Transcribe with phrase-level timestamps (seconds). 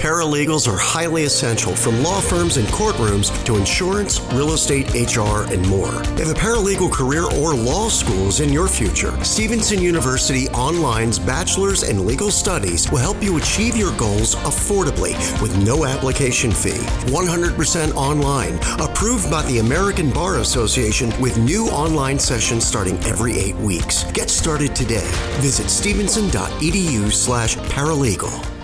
[0.00, 5.60] Paralegals are highly essential from law firms and courtrooms to insurance, real estate, HR, and
[5.68, 5.92] more.
[6.16, 11.82] If a paralegal career or law school is in your future, Stevenson University Online's Bachelor's
[11.82, 16.80] in Legal Studies will help you achieve your goals affordably with no application fee.
[17.12, 23.56] 100% online, approved by the American Bar Association with new online sessions starting every eight
[23.56, 24.10] weeks.
[24.12, 25.10] Get started today.
[25.42, 28.59] Visit stevenson.edu slash paralegal.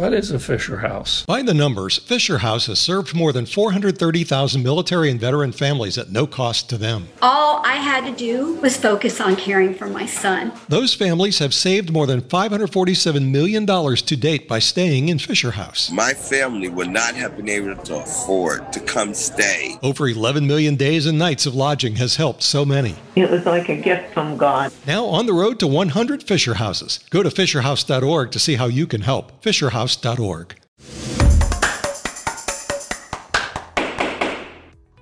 [0.00, 1.26] What is a Fisher House?
[1.26, 6.10] By the numbers, Fisher House has served more than 430,000 military and veteran families at
[6.10, 7.08] no cost to them.
[7.20, 10.52] All I had to do was focus on caring for my son.
[10.70, 15.90] Those families have saved more than $547 million to date by staying in Fisher House.
[15.90, 19.76] My family would not have been able to afford to come stay.
[19.82, 22.96] Over 11 million days and nights of lodging has helped so many.
[23.16, 24.72] It was like a gift from God.
[24.86, 27.00] Now on the road to 100 Fisher Houses.
[27.10, 29.42] Go to fisherhouse.org to see how you can help.
[29.42, 30.56] Fisher fisherhouse.org.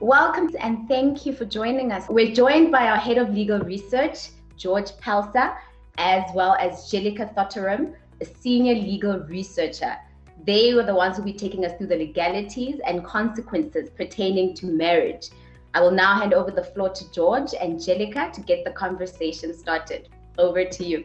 [0.00, 2.08] Welcome and thank you for joining us.
[2.08, 5.56] We're joined by our head of legal research, George Pelsa,
[5.98, 9.96] as well as Jellica Thotteram, a senior legal researcher.
[10.44, 14.54] They were the ones who will be taking us through the legalities and consequences pertaining
[14.54, 15.28] to marriage.
[15.74, 19.52] I will now hand over the floor to George and Jellica to get the conversation
[19.52, 20.08] started.
[20.38, 21.04] Over to you.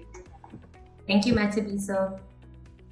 [1.08, 2.20] Thank you, Matabiso.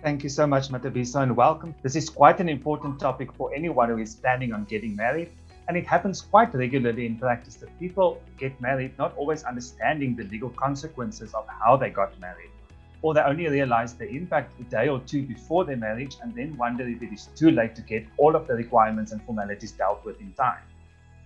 [0.01, 1.75] Thank you so much, Matabiso, and welcome.
[1.83, 5.29] This is quite an important topic for anyone who is planning on getting married.
[5.67, 10.23] And it happens quite regularly in practice that people get married not always understanding the
[10.23, 12.49] legal consequences of how they got married.
[13.03, 16.57] Or they only realize the impact a day or two before their marriage and then
[16.57, 20.03] wonder if it is too late to get all of the requirements and formalities dealt
[20.03, 20.63] with in time.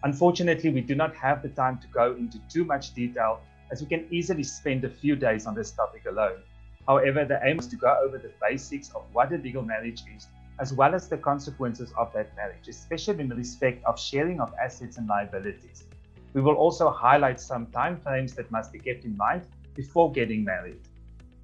[0.04, 3.40] Unfortunately, we do not have the time to go into too much detail
[3.72, 6.40] as we can easily spend a few days on this topic alone.
[6.88, 10.28] However, the aim is to go over the basics of what a legal marriage is,
[10.60, 14.98] as well as the consequences of that marriage, especially in respect of sharing of assets
[14.98, 15.86] and liabilities.
[16.34, 19.44] We will also highlight some timeframes that must be kept in mind
[19.74, 20.80] before getting married.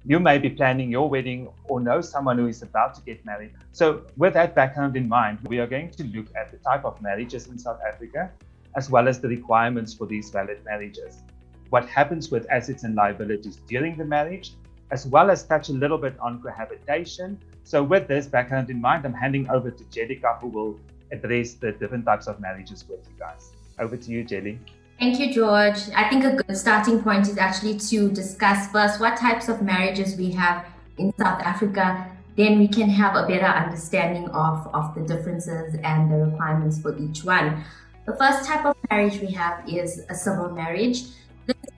[0.04, 3.52] You may be planning your wedding or know someone who is about to get married.
[3.72, 7.00] So, with that background in mind, we are going to look at the type of
[7.00, 8.30] marriages in South Africa,
[8.76, 11.22] as well as the requirements for these valid marriages.
[11.70, 14.54] What happens with assets and liabilities during the marriage,
[14.92, 17.38] as well as touch a little bit on cohabitation.
[17.64, 20.78] So, with this background in mind, I'm handing over to Jellica, who will
[21.10, 23.52] address the different types of marriages with you guys.
[23.78, 24.58] Over to you, Jelly.
[24.98, 25.80] Thank you, George.
[25.96, 30.16] I think a good starting point is actually to discuss first what types of marriages
[30.16, 30.66] we have
[30.98, 32.06] in South Africa.
[32.36, 36.96] Then we can have a better understanding of, of the differences and the requirements for
[36.98, 37.64] each one.
[38.06, 41.04] The first type of marriage we have is a civil marriage.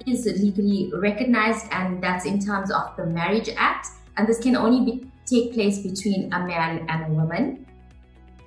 [0.07, 3.89] Is legally recognized, and that's in terms of the Marriage Act,
[4.19, 7.67] and this can only be, take place between a man and a woman.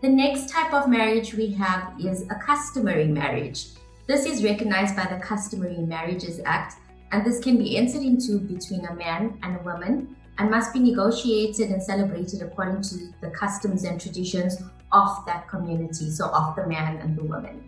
[0.03, 3.69] The next type of marriage we have is a customary marriage.
[4.07, 6.75] This is recognized by the Customary Marriages Act,
[7.11, 10.79] and this can be entered into between a man and a woman and must be
[10.79, 16.67] negotiated and celebrated according to the customs and traditions of that community, so of the
[16.67, 17.67] man and the woman.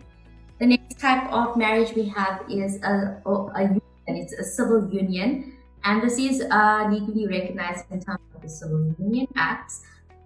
[0.60, 3.79] The next type of marriage we have is a, a
[4.10, 4.24] union.
[4.24, 8.94] It's a civil union, and this is uh, legally recognized in terms of the Civil
[8.98, 9.72] Union Act.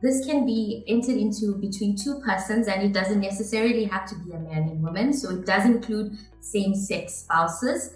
[0.02, 4.32] This can be entered into between two persons, and it doesn't necessarily have to be
[4.32, 5.12] a man and woman.
[5.12, 7.94] So it does include same-sex spouses.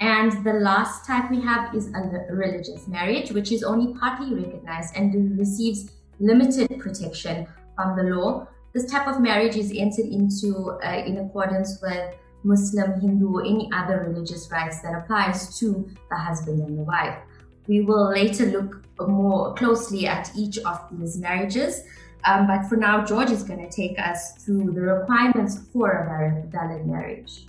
[0.00, 4.94] And the last type we have is a religious marriage, which is only partly recognized
[4.96, 11.02] and receives limited protection from the law this type of marriage is entered into uh,
[11.06, 12.14] in accordance with
[12.46, 17.18] Muslim, Hindu, or any other religious rights that applies to the husband and the wife.
[17.66, 21.82] We will later look more closely at each of these marriages.
[22.24, 26.48] Um, but for now, George is going to take us through the requirements for a
[26.50, 27.46] valid marriage.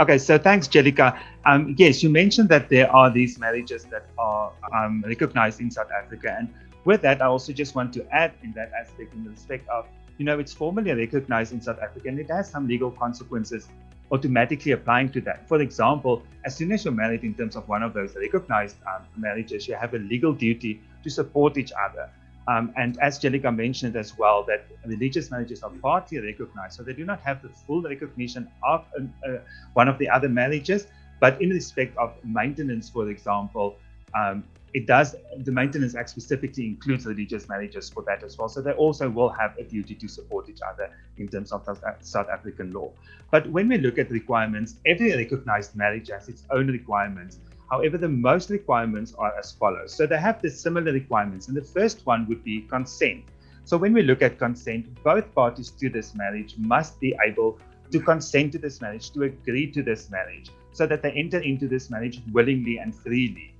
[0.00, 1.18] Okay, so thanks, Jellica.
[1.46, 5.90] Um, yes, you mentioned that there are these marriages that are um, recognized in South
[5.90, 6.36] Africa.
[6.38, 6.52] And
[6.84, 9.86] with that, I also just want to add in that aspect in the respect of
[10.18, 13.68] you know, it's formally recognized in South Africa and it has some legal consequences
[14.12, 15.48] automatically applying to that.
[15.48, 19.02] For example, as soon as you're married in terms of one of those recognized um,
[19.16, 22.10] marriages, you have a legal duty to support each other.
[22.48, 26.92] Um, and as Jellica mentioned as well, that religious marriages are partly recognized, so they
[26.92, 29.38] do not have the full recognition of uh,
[29.74, 30.86] one of the other marriages.
[31.20, 33.76] But in respect of maintenance, for example,
[34.14, 38.48] um, it does the maintenance act specifically includes the religious managers for that as well
[38.48, 41.68] so they also will have a duty to support each other in terms of
[42.00, 42.90] south african law
[43.30, 47.38] but when we look at requirements every recognized marriage has its own requirements
[47.72, 49.94] However, the most requirements are as follows.
[49.94, 53.24] So they have the similar requirements, and the first one would be consent.
[53.64, 57.58] So when we look at consent, both parties to this marriage must be able
[57.90, 61.66] to consent to this marriage, to agree to this marriage, so that they enter into
[61.66, 63.51] this marriage willingly and freely.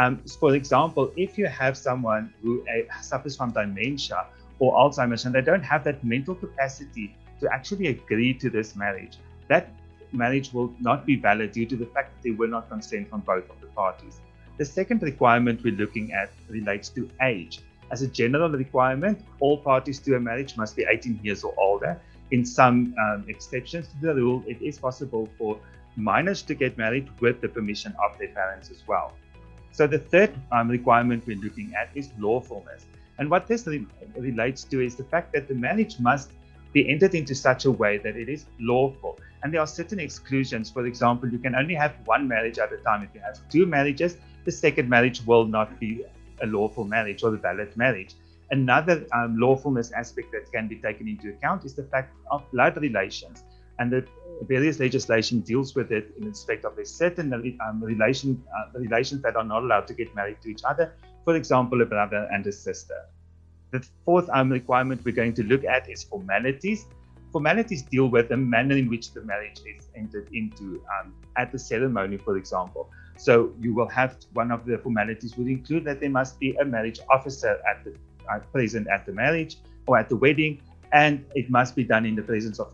[0.00, 4.26] Um, for example, if you have someone who uh, suffers from dementia
[4.58, 9.18] or Alzheimer's and they don't have that mental capacity to actually agree to this marriage,
[9.48, 9.68] that
[10.12, 13.20] marriage will not be valid due to the fact that there were not consent from
[13.20, 14.20] both of the parties.
[14.56, 17.60] The second requirement we're looking at relates to age.
[17.90, 22.00] As a general requirement, all parties to a marriage must be 18 years or older.
[22.30, 25.58] In some um, exceptions to the rule, it is possible for
[25.96, 29.12] minors to get married with the permission of their parents as well.
[29.72, 32.86] So the third um, requirement we're looking at is lawfulness.
[33.18, 33.86] And what this re-
[34.16, 36.32] relates to is the fact that the marriage must
[36.72, 39.18] be entered into such a way that it is lawful.
[39.42, 40.70] And there are certain exclusions.
[40.70, 43.02] For example, you can only have one marriage at a time.
[43.02, 46.04] If you have two marriages, the second marriage will not be
[46.42, 48.14] a lawful marriage or a valid marriage.
[48.50, 52.76] Another um, lawfulness aspect that can be taken into account is the fact of blood
[52.76, 53.44] relations.
[53.78, 54.06] And the
[54.46, 59.36] various legislation deals with it in respect of a certain um, relation, uh, relations that
[59.36, 60.94] are not allowed to get married to each other.
[61.24, 63.06] For example, a brother and a sister.
[63.70, 66.86] The fourth um, requirement we're going to look at is formalities.
[67.32, 71.58] Formalities deal with the manner in which the marriage is entered into um, at the
[71.58, 72.90] ceremony, for example.
[73.16, 76.64] So you will have one of the formalities would include that there must be a
[76.64, 77.94] marriage officer at the
[78.28, 80.60] uh, present at the marriage or at the wedding,
[80.92, 82.72] and it must be done in the presence of,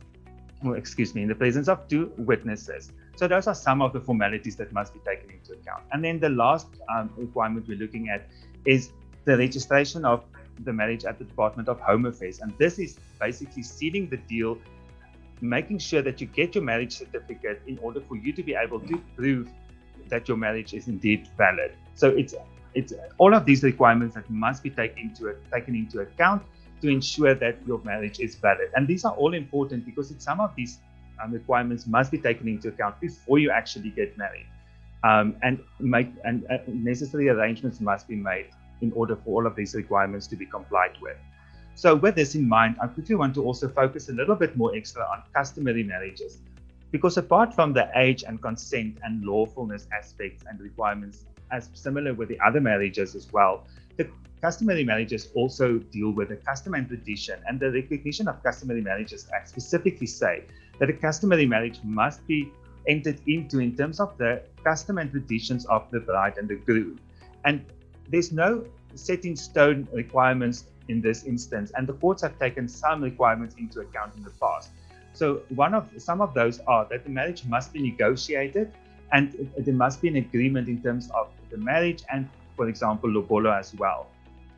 [0.74, 2.92] excuse me, in the presence of two witnesses.
[3.16, 5.84] So those are some of the formalities that must be taken into account.
[5.92, 8.28] And then the last um, requirement we're looking at
[8.64, 8.90] is
[9.24, 10.24] the registration of
[10.64, 12.40] the marriage at the Department of Home Affairs.
[12.40, 14.58] And this is basically sealing the deal,
[15.40, 18.80] making sure that you get your marriage certificate in order for you to be able
[18.80, 19.48] to prove
[20.08, 21.72] that your marriage is indeed valid.
[21.94, 22.34] So it's
[22.74, 26.42] it's all of these requirements that must be taken into taken into account
[26.82, 28.70] to ensure that your marriage is valid.
[28.74, 30.78] And these are all important because some of these
[31.22, 34.46] um, requirements must be taken into account before you actually get married.
[35.04, 38.46] Um, and make and uh, necessary arrangements must be made
[38.80, 41.16] in order for all of these requirements to be complied with.
[41.74, 44.74] So, with this in mind, I quickly want to also focus a little bit more
[44.74, 46.38] extra on customary marriages.
[46.90, 52.28] Because apart from the age and consent and lawfulness aspects and requirements, as similar with
[52.28, 54.08] the other marriages as well, the
[54.40, 57.40] customary marriages also deal with the custom and tradition.
[57.48, 60.44] And the recognition of customary marriages act specifically say
[60.78, 62.52] that a customary marriage must be
[62.86, 67.00] entered into in terms of the custom and traditions of the bride and the groom.
[67.44, 67.64] And
[68.08, 73.02] there's no set in stone requirements in this instance, and the courts have taken some
[73.02, 74.70] requirements into account in the past.
[75.14, 78.72] So one of some of those are that the marriage must be negotiated,
[79.12, 83.58] and there must be an agreement in terms of the marriage and, for example, lobola
[83.58, 84.08] as well.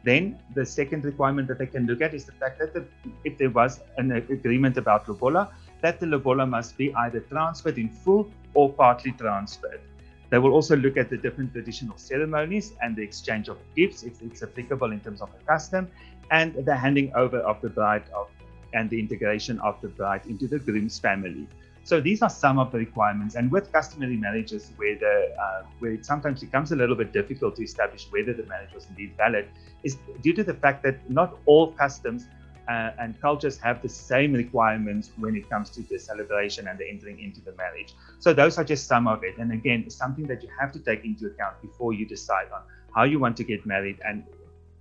[0.09, 2.83] Then the second requirement that they can look at is the fact that the,
[3.25, 5.51] if there was an agreement about lobola,
[5.83, 9.83] that the lobola must be either transferred in full or partly transferred.
[10.31, 14.23] They will also look at the different traditional ceremonies and the exchange of gifts, if
[14.23, 15.91] it's applicable in terms of a custom,
[16.31, 18.29] and the handing over of the bride of,
[18.73, 21.47] and the integration of the bride into the groom's family.
[21.89, 23.35] So these are some of the requirements.
[23.35, 27.57] And with customary marriages, where the uh, where it sometimes becomes a little bit difficult
[27.57, 29.47] to establish whether the marriage was indeed valid,
[29.85, 32.27] is due to the fact that not all customs
[32.69, 36.87] uh, and cultures have the same requirements when it comes to the celebration and the
[36.87, 37.95] entering into the marriage.
[38.19, 39.39] So those are just some of it.
[39.39, 42.61] And again, something that you have to take into account before you decide on
[42.95, 44.25] how you want to get married and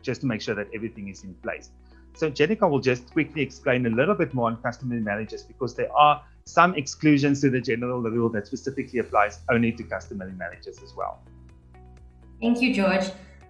[0.01, 1.69] just to make sure that everything is in place.
[2.15, 5.93] So Jenica will just quickly explain a little bit more on customary marriages because there
[5.95, 10.93] are some exclusions to the general rule that specifically applies only to customary marriages as
[10.95, 11.19] well.
[12.41, 13.05] Thank you, George.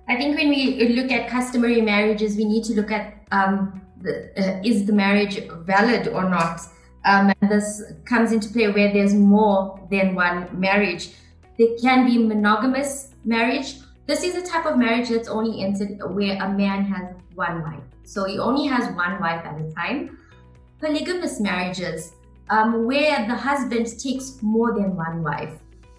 [0.07, 4.31] I think when we look at customary marriages, we need to look at um, the,
[4.37, 6.61] uh, is the marriage valid or not?
[7.05, 11.11] Um, and this comes into play where there's more than one marriage.
[11.57, 13.75] There can be monogamous marriage.
[14.05, 17.83] This is a type of marriage that's only entered where a man has one wife.
[18.03, 20.17] So he only has one wife at a time.
[20.79, 22.13] Polygamous marriages,
[22.49, 25.53] um, where the husband takes more than one wife.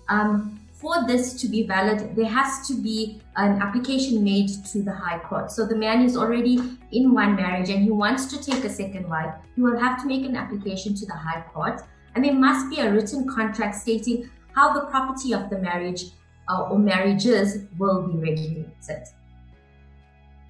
[0.09, 4.93] Um, for this to be valid, there has to be an application made to the
[4.93, 5.51] High Court.
[5.51, 6.61] So the man is already
[6.93, 9.35] in one marriage and he wants to take a second wife.
[9.57, 11.83] He will have to make an application to the High Court,
[12.15, 16.05] and there must be a written contract stating how the property of the marriage
[16.49, 19.03] uh, or marriages will be regulated.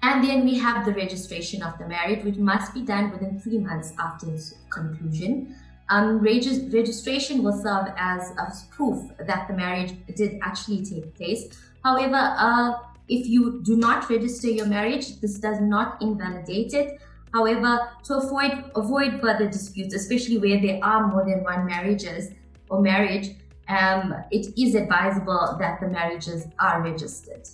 [0.01, 3.57] And then we have the registration of the marriage, which must be done within three
[3.57, 5.55] months after its conclusion.
[5.89, 11.49] Um, reg- registration will serve as, as proof that the marriage did actually take place.
[11.83, 12.73] However, uh,
[13.07, 16.99] if you do not register your marriage, this does not invalidate it.
[17.33, 22.31] However, to avoid avoid further disputes, especially where there are more than one marriages
[22.69, 23.35] or marriage,
[23.67, 27.47] um, it is advisable that the marriages are registered.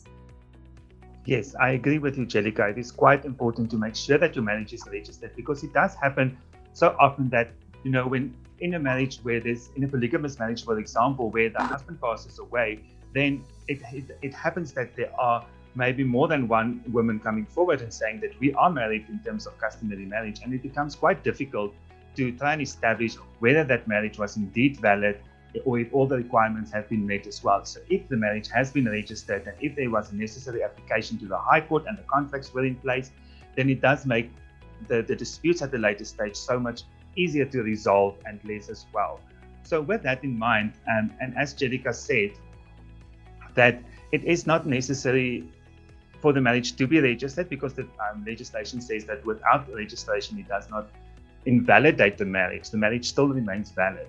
[1.25, 2.69] Yes, I agree with you, Jellica.
[2.69, 5.95] It is quite important to make sure that your marriage is registered because it does
[5.95, 6.37] happen
[6.73, 7.51] so often that,
[7.85, 11.49] you know, when in a marriage where there's, in a polygamous marriage, for example, where
[11.49, 12.79] the husband passes away,
[13.13, 17.81] then it, it, it happens that there are maybe more than one woman coming forward
[17.81, 20.39] and saying that we are married in terms of customary marriage.
[20.43, 21.75] And it becomes quite difficult
[22.15, 25.19] to try and establish whether that marriage was indeed valid
[25.63, 27.63] or if all the requirements have been met as well.
[27.65, 31.27] So if the marriage has been registered and if there was a necessary application to
[31.27, 33.11] the High Court and the contracts were in place,
[33.55, 34.31] then it does make
[34.87, 36.83] the, the disputes at the later stage so much
[37.15, 39.19] easier to resolve and less as well.
[39.63, 42.31] So with that in mind, um, and as Jellica said,
[43.55, 43.81] that
[44.11, 45.43] it is not necessary
[46.21, 50.47] for the marriage to be registered because the um, legislation says that without registration, it
[50.47, 50.87] does not
[51.45, 52.69] invalidate the marriage.
[52.69, 54.07] The marriage still remains valid.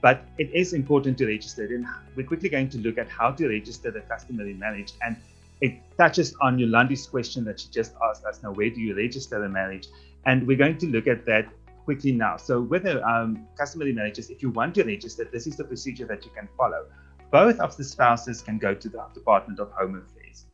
[0.00, 1.70] But it is important to register it.
[1.70, 4.92] And we're quickly going to look at how to register the customary marriage.
[5.02, 5.16] And
[5.60, 9.40] it touches on Yolandi's question that she just asked us now, where do you register
[9.40, 9.86] the marriage?
[10.26, 11.46] And we're going to look at that
[11.84, 12.36] quickly now.
[12.36, 16.06] So with the um, customary marriages, if you want to register, this is the procedure
[16.06, 16.86] that you can follow.
[17.30, 20.46] Both of the spouses can go to the Department of Home Affairs.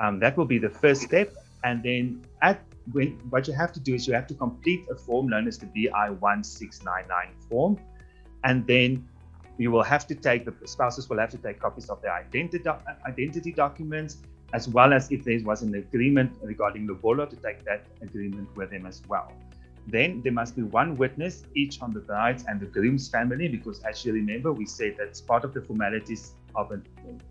[0.00, 1.34] Um, that will be the first step.
[1.64, 2.62] And then at
[2.92, 5.58] when, what you have to do is you have to complete a form known as
[5.58, 7.78] the BI 1699 form
[8.44, 9.06] and then
[9.58, 12.64] you will have to take the spouses will have to take copies of their identity
[13.06, 14.18] identity documents
[14.52, 18.70] as well as if there was an agreement regarding lobola to take that agreement with
[18.70, 19.32] them as well.
[19.90, 23.80] Then there must be one witness each on the bride's and the groom's family because
[23.80, 26.80] as you remember we said that part of the formalities of a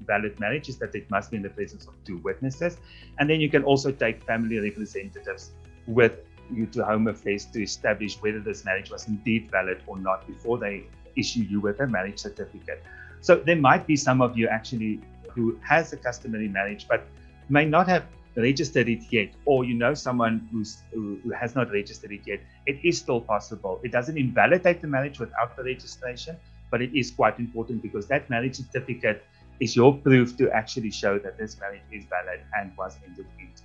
[0.06, 2.78] valid marriage is that it must be in the presence of two witnesses
[3.18, 5.52] and then you can also take family representatives
[5.88, 6.14] with
[6.52, 10.58] you to home affairs to establish whether this marriage was indeed valid or not before
[10.58, 10.86] they
[11.16, 12.84] issue you with a marriage certificate.
[13.22, 15.02] So there might be some of you actually
[15.32, 17.06] who has a customary marriage but
[17.50, 18.06] may not have
[18.36, 22.40] registered it yet, or you know someone who's, who, who has not registered it yet.
[22.66, 23.80] It is still possible.
[23.84, 26.38] It doesn't invalidate the marriage without the registration,
[26.72, 29.26] but it is quite important because that marriage certificate
[29.60, 33.64] is your proof to actually show that this marriage is valid and was entered into.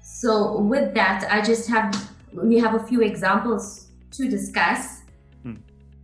[0.00, 5.02] So with that, I just have we have a few examples to discuss.
[5.42, 5.56] Hmm.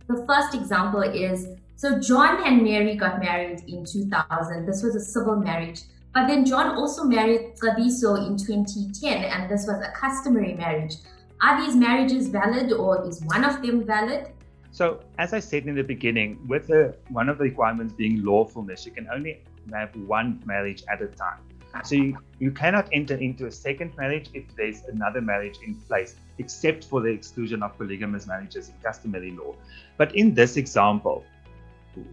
[0.07, 4.65] The first example is so John and Mary got married in 2000.
[4.65, 5.81] This was a civil marriage.
[6.13, 10.95] But then John also married Thabiso in 2010, and this was a customary marriage.
[11.41, 14.31] Are these marriages valid, or is one of them valid?
[14.71, 18.85] So, as I said in the beginning, with the, one of the requirements being lawfulness,
[18.85, 21.39] you can only have one marriage at a time.
[21.83, 26.15] So you, you cannot enter into a second marriage if there's another marriage in place,
[26.39, 29.55] except for the exclusion of polygamous marriages in customary law.
[29.97, 31.23] But in this example,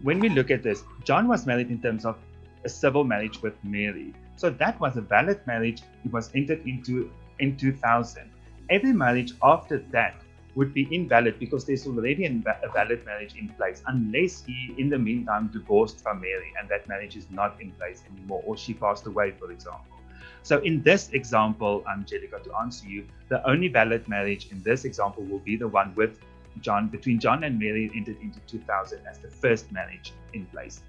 [0.03, 2.17] when we look at this, John was married in terms of
[2.67, 4.13] a civil marriage with Mary.
[4.35, 5.81] So that was a valid marriage.
[6.05, 7.09] It was entered into
[7.39, 8.29] in 2000.
[8.69, 10.15] Every marriage after that
[10.55, 14.97] would be invalid because there's already a valid marriage in place unless he in the
[14.97, 19.05] meantime divorced from Mary and that marriage is not in place anymore or she passed
[19.05, 19.97] away for example.
[20.41, 25.23] So in this example, Angelica, to answer you, the only valid marriage in this example
[25.25, 26.19] will be the one with
[26.61, 30.81] John between John and Mary entered into 2000 as the first marriage in place.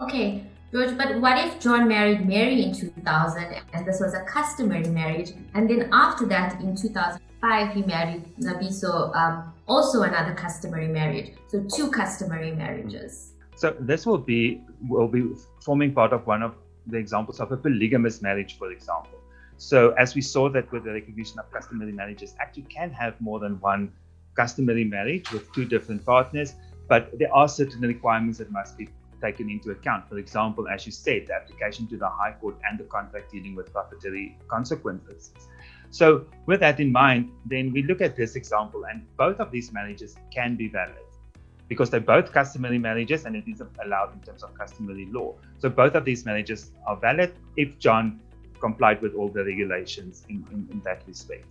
[0.00, 4.88] Okay, George, but what if John married Mary in 2000 and this was a customary
[4.88, 11.32] marriage, and then after that in 2005 he married Nabiso, um, also another customary marriage,
[11.48, 13.32] so two customary marriages.
[13.56, 16.54] So this will be will be forming part of one of
[16.86, 19.18] the examples of a polygamous marriage, for example.
[19.56, 23.40] So as we saw that with the recognition of customary marriages, actually can have more
[23.40, 23.90] than one
[24.36, 26.54] customary marriage with two different partners,
[26.86, 28.88] but there are certain requirements that must be
[29.20, 30.08] taken into account.
[30.08, 33.54] For example, as you said, the application to the High Court and the contract dealing
[33.54, 35.32] with proprietary consequences.
[35.90, 39.72] So, with that in mind, then we look at this example, and both of these
[39.72, 40.96] marriages can be valid
[41.68, 45.34] because they're both customary marriages and it is allowed in terms of customary law.
[45.58, 48.20] So, both of these marriages are valid if John
[48.60, 51.46] complied with all the regulations in, in, in that respect.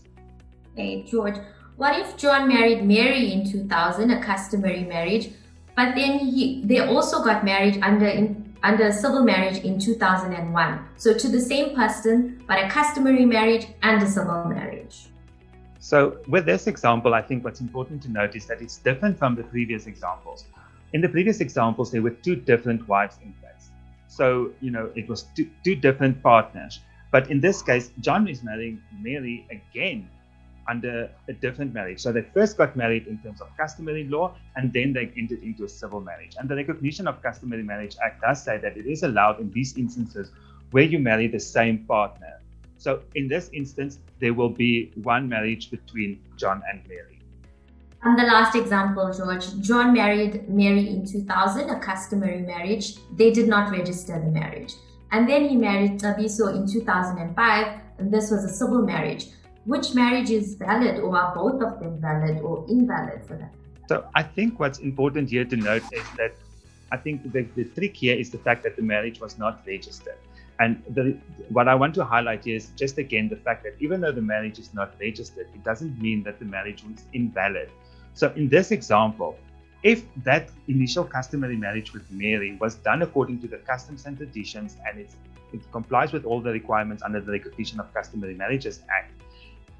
[0.75, 1.37] Hey, George,
[1.77, 5.29] what if John married Mary in 2000, a customary marriage?
[5.77, 10.79] But then he, they also got married under in, under civil marriage in 2001.
[10.97, 15.09] So to the same person, but a customary marriage and a civil marriage.
[15.79, 19.35] So, with this example, I think what's important to note is that it's different from
[19.35, 20.45] the previous examples.
[20.93, 23.69] In the previous examples, there were two different wives in place.
[24.07, 26.79] So, you know, it was two, two different partners.
[27.11, 30.09] But in this case, John is marrying Mary again
[30.67, 31.99] under a different marriage.
[31.99, 35.63] So they first got married in terms of customary law, and then they entered into
[35.63, 36.35] a civil marriage.
[36.37, 39.77] And the Recognition of Customary Marriage Act does say that it is allowed in these
[39.77, 40.31] instances
[40.71, 42.41] where you marry the same partner.
[42.77, 47.19] So in this instance, there will be one marriage between John and Mary.
[48.03, 52.97] And the last example, George, John married Mary in 2000, a customary marriage.
[53.15, 54.73] They did not register the marriage.
[55.11, 59.27] And then he married Thabiso in 2005, and this was a civil marriage
[59.67, 63.53] which marriage is valid or are both of them valid or invalid for that?
[63.89, 66.33] So I think what's important here to note is that
[66.91, 70.17] I think the, the trick here is the fact that the marriage was not registered.
[70.59, 71.17] And the,
[71.49, 74.21] what I want to highlight here is just again the fact that even though the
[74.21, 77.69] marriage is not registered, it doesn't mean that the marriage was invalid.
[78.13, 79.37] So in this example,
[79.83, 84.77] if that initial customary marriage with Mary was done according to the customs and traditions
[84.87, 85.11] and it
[85.71, 89.16] complies with all the requirements under the Recognition of Customary Marriages Act,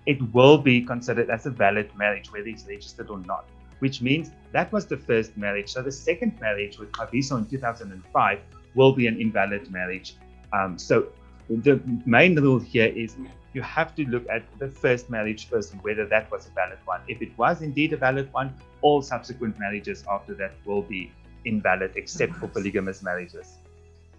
[0.08, 3.46] it will be considered as a valid marriage, whether it's registered or not,
[3.80, 5.70] which means that was the first marriage.
[5.74, 8.40] So the second marriage with Kaviso in 2005
[8.74, 10.16] will be an invalid marriage.
[10.54, 11.10] Um, so
[11.50, 13.18] the main rule here is
[13.54, 16.80] you have to look at the first marriage first and whether that was a valid
[16.86, 17.02] one.
[17.10, 21.12] If it was indeed a valid one, all subsequent marriages after that will be
[21.44, 23.58] invalid except for polygamous marriages.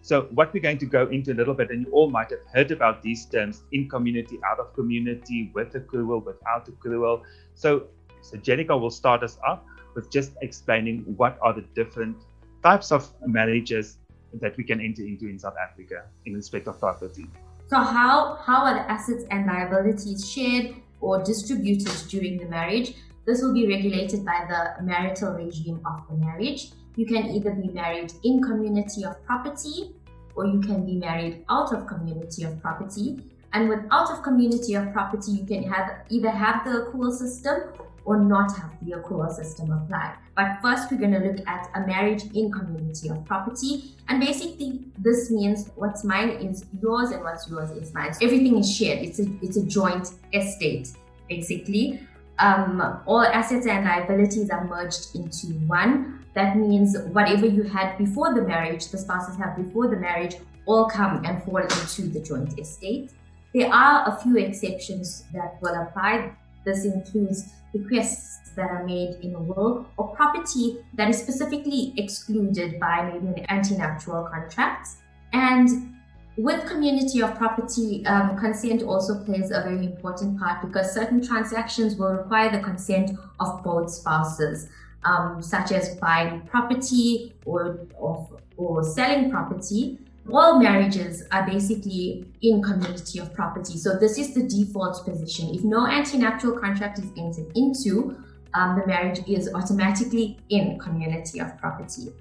[0.03, 2.41] So, what we're going to go into a little bit, and you all might have
[2.55, 7.23] heard about these terms in community, out of community, with accrual, without accrual.
[7.55, 7.89] So,
[8.21, 9.61] so Jenica will start us off
[9.95, 12.17] with just explaining what are the different
[12.63, 13.99] types of marriages
[14.35, 17.27] that we can enter into in South Africa in respect of property.
[17.69, 22.95] So, how, how are the assets and liabilities shared or distributed during the marriage?
[23.27, 26.71] This will be regulated by the marital regime of the marriage.
[26.99, 29.95] You can either be married in community of property
[30.35, 33.23] or you can be married out of community of property.
[33.53, 37.73] And with out of community of property, you can have either have the accrual system
[38.05, 40.17] or not have the accrual system apply.
[40.35, 43.95] But first, we're going to look at a marriage in community of property.
[44.09, 48.13] And basically, this means what's mine is yours and what's yours is mine.
[48.13, 48.99] So everything is shared.
[49.07, 50.91] It's a it's a joint estate,
[51.29, 52.01] basically.
[52.41, 56.18] Um, all assets and liabilities are merged into one.
[56.39, 60.89] That means whatever you had before the marriage, the spouses have before the marriage, all
[60.89, 63.11] come and fall into the joint estate.
[63.53, 66.31] There are a few exceptions that will apply.
[66.65, 72.79] This includes bequests that are made in a will or property that is specifically excluded
[72.79, 74.91] by maybe an antenuptial contract.
[75.33, 75.97] And
[76.37, 81.97] with community of property, um, consent also plays a very important part because certain transactions
[81.97, 84.69] will require the consent of both spouses
[85.05, 89.99] um, such as buying property or, or, or selling property,
[90.31, 93.79] all marriages are basically in community of property.
[93.79, 95.55] So this is the default position.
[95.55, 98.23] If no antenuptial contract is entered into,
[98.55, 102.13] um, the marriage is automatically in community of property.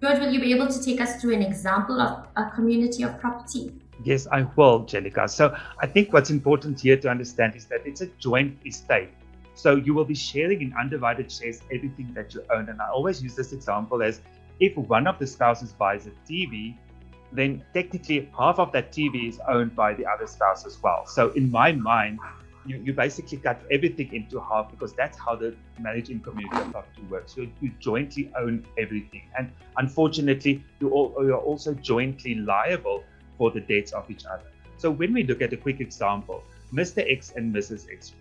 [0.00, 3.18] George, will you be able to take us through an example of a community of
[3.18, 3.72] property?
[4.02, 5.28] Yes, I will, Jellica.
[5.28, 9.10] So I think what's important here to understand is that it's a joint estate.
[9.54, 12.68] So you will be sharing in undivided shares everything that you own.
[12.68, 14.20] And I always use this example as
[14.60, 16.76] if one of the spouses buys a TV,
[17.32, 21.06] then technically half of that TV is owned by the other spouse as well.
[21.06, 22.18] So in my mind,
[22.66, 26.72] you, you basically cut everything into half because that's how the marriage in community of
[26.72, 27.34] property works.
[27.34, 29.22] So you jointly own everything.
[29.36, 33.04] And unfortunately, you, you are also jointly liable
[33.36, 34.44] for the debts of each other.
[34.78, 37.04] So when we look at a quick example, Mr.
[37.10, 37.92] X and Mrs.
[37.92, 38.14] X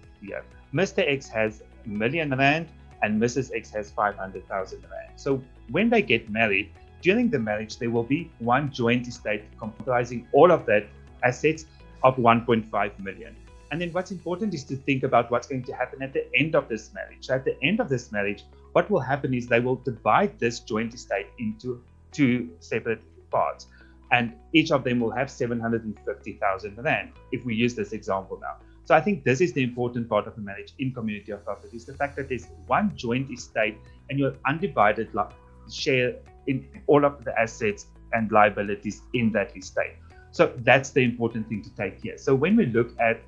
[0.74, 1.08] Mr.
[1.08, 2.68] X has a million rand
[3.02, 3.52] and Mrs.
[3.54, 5.12] X has 500,000 rand.
[5.16, 10.28] So when they get married, during the marriage, there will be one joint estate comprising
[10.32, 10.88] all of that
[11.24, 11.66] assets
[12.04, 13.36] of 1.5 million.
[13.72, 16.56] And then what's important is to think about what's going to happen at the end
[16.56, 17.30] of this marriage.
[17.30, 20.94] At the end of this marriage, what will happen is they will divide this joint
[20.94, 21.82] estate into
[22.12, 23.68] two separate parts.
[24.12, 28.58] And each of them will have 750,000 Rand, if we use this example now.
[28.86, 31.78] So I think this is the important part of a marriage in community of property
[31.78, 33.78] is the fact that there's one joint estate
[34.10, 35.32] and you're undivided like,
[35.72, 36.16] share
[36.48, 39.96] in all of the assets and liabilities in that estate.
[40.32, 42.18] So that's the important thing to take here.
[42.18, 43.22] So when we look at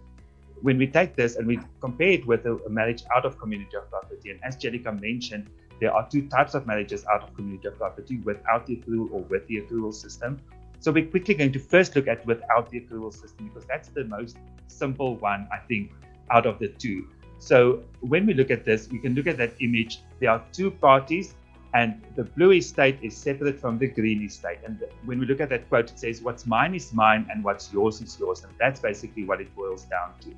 [0.61, 3.89] when we take this and we compare it with a, marriage out of community of
[3.89, 7.77] property, and as Jellica mentioned, there are two types of marriages out of community of
[7.77, 10.41] property without the accrual or with the accrual system.
[10.79, 14.03] So we're quickly going to first look at without the accrual system because that's the
[14.05, 15.91] most simple one, I think,
[16.29, 17.07] out of the two.
[17.39, 20.01] So when we look at this, we can look at that image.
[20.19, 21.35] There are two parties,
[21.73, 24.59] and the blue estate is separate from the green estate.
[24.65, 27.71] And when we look at that quote, it says, What's mine is mine, and what's
[27.73, 28.43] yours is yours.
[28.43, 30.33] And that's basically what it boils down to.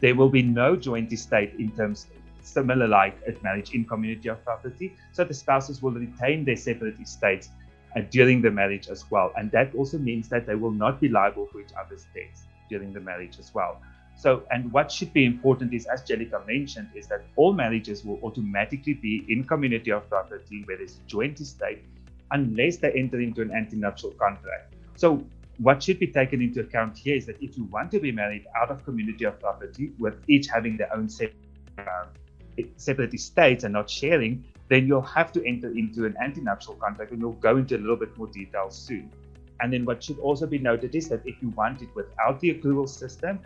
[0.00, 2.06] There will be no joint estate in terms
[2.42, 4.94] similar like a marriage in community of property.
[5.12, 7.48] So the spouses will retain their separate estates
[7.96, 9.32] uh, during the marriage as well.
[9.36, 12.92] And that also means that they will not be liable for each other's debts during
[12.92, 13.80] the marriage as well.
[14.16, 18.18] So, and what should be important is, as Jellica mentioned, is that all marriages will
[18.22, 21.82] automatically be in community of property where there's a joint estate
[22.30, 24.74] unless they enter into an antenuptial contract.
[24.96, 25.24] So,
[25.58, 28.44] what should be taken into account here is that if you want to be married
[28.56, 31.36] out of community of property, with each having their own separate,
[31.78, 32.06] uh,
[32.76, 37.22] separate estates and not sharing, then you'll have to enter into an antenuptial contract, and
[37.22, 39.10] we'll go into a little bit more detail soon.
[39.60, 42.54] And then what should also be noted is that if you want it without the
[42.54, 43.38] accrual system,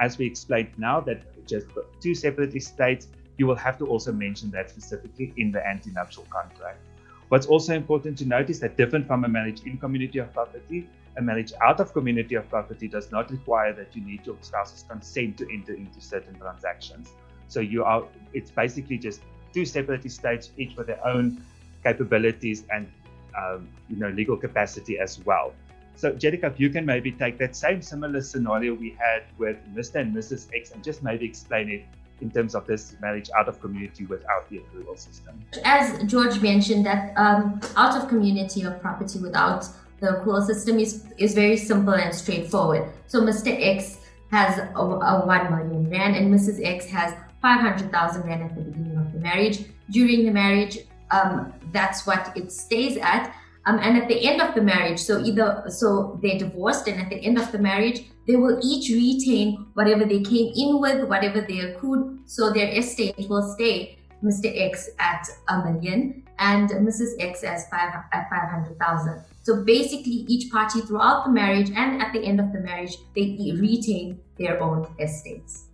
[0.00, 1.66] as we explained now, that just
[2.00, 6.80] two separate estates, you will have to also mention that specifically in the antenuptial contract.
[7.28, 10.88] What's also important to note is that different from a marriage in community of property,
[11.16, 14.84] a marriage out of community of property does not require that you need your spouse's
[14.88, 17.12] consent to enter into certain transactions.
[17.48, 19.20] So you are it's basically just
[19.54, 21.42] two separate estates, each with their own
[21.82, 22.90] capabilities and
[23.38, 25.54] um, you know legal capacity as well.
[25.96, 30.00] So, Jellica, if you can maybe take that same similar scenario we had with Mr.
[30.00, 30.48] and Mrs.
[30.52, 31.84] X and just maybe explain it
[32.20, 35.40] in terms of this marriage out of community without the accrual system.
[35.64, 39.68] As George mentioned, that um, out of community of property without
[40.00, 42.90] the accrual system is, is very simple and straightforward.
[43.06, 43.56] So, Mr.
[43.56, 43.98] X
[44.30, 46.60] has a, a 1 million Rand and Mrs.
[46.64, 48.93] X has 500,000 Rand at the beginning
[49.28, 49.58] marriage.
[49.90, 50.78] During the marriage,
[51.10, 53.34] um, that's what it stays at
[53.66, 57.08] um, and at the end of the marriage, so either so they're divorced, and at
[57.08, 61.40] the end of the marriage, they will each retain whatever they came in with, whatever
[61.40, 62.20] they accrued.
[62.26, 64.52] So their estate will stay Mr.
[64.54, 67.12] X at a million and Mrs.
[67.18, 69.22] X as five at five hundred thousand.
[69.42, 73.52] So basically, each party throughout the marriage and at the end of the marriage, they
[73.58, 75.68] retain their own estates.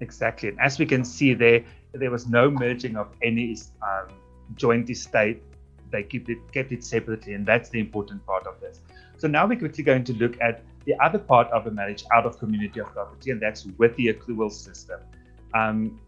[0.00, 4.08] Exactly, and as we can see there, there was no merging of any um,
[4.54, 5.42] joint estate
[5.90, 8.80] they kept it kept it separately, and that's the important part of this.
[9.16, 12.26] So now we're quickly going to look at the other part of a marriage out
[12.26, 15.00] of community of property, and that's with the accrual system.
[15.54, 16.00] Um,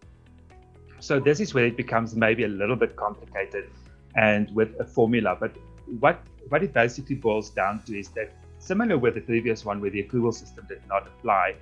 [0.99, 3.69] so this is where it becomes maybe a little bit complicated
[4.15, 5.35] and with a formula.
[5.39, 5.55] But
[5.99, 9.89] what what it basically boils down to is that similar with the previous one where
[9.89, 11.55] the accrual system did not apply,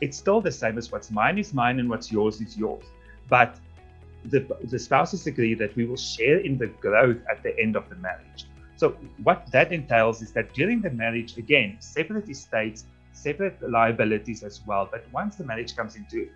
[0.00, 2.84] it's still the same as what's mine is mine and what's yours is yours.
[3.28, 3.58] But
[4.24, 7.88] the, the spouses agree that we will share in the growth at the end of
[7.88, 8.46] the marriage.
[8.76, 14.60] So what that entails is that during the marriage, again, separate estates, separate liabilities as
[14.66, 14.88] well.
[14.90, 16.28] But once the marriage comes into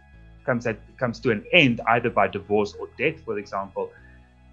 [0.44, 3.90] comes at comes to an end, either by divorce or death, for example,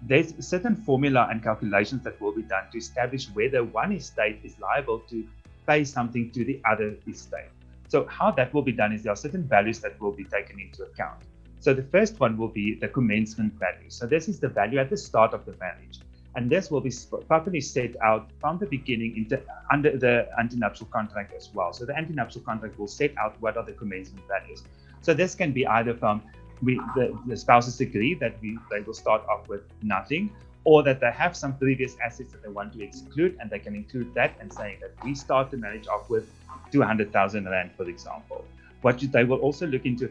[0.02, 4.58] there's certain formula and calculations that will be done to establish whether one estate is
[4.58, 5.24] liable to
[5.66, 7.48] pay something to the other estate.
[7.88, 10.58] So how that will be done is there are certain values that will be taken
[10.58, 11.22] into account.
[11.64, 13.88] So the first one will be the commencement value.
[13.88, 15.98] So this is the value at the start of the marriage.
[16.36, 16.92] And this will be
[17.26, 19.40] properly set out from the beginning into,
[19.72, 21.72] under the antenuptial contract as well.
[21.72, 24.62] So the antenuptial contract will set out what are the commencement values.
[25.00, 26.20] So this can be either from
[26.60, 30.30] we, the, the spouses agree that we, they will start off with nothing,
[30.64, 33.74] or that they have some previous assets that they want to exclude, and they can
[33.74, 36.30] include that and saying that we start the marriage off with
[36.72, 38.44] 200,000 Rand, for example.
[38.84, 40.08] What they will also look into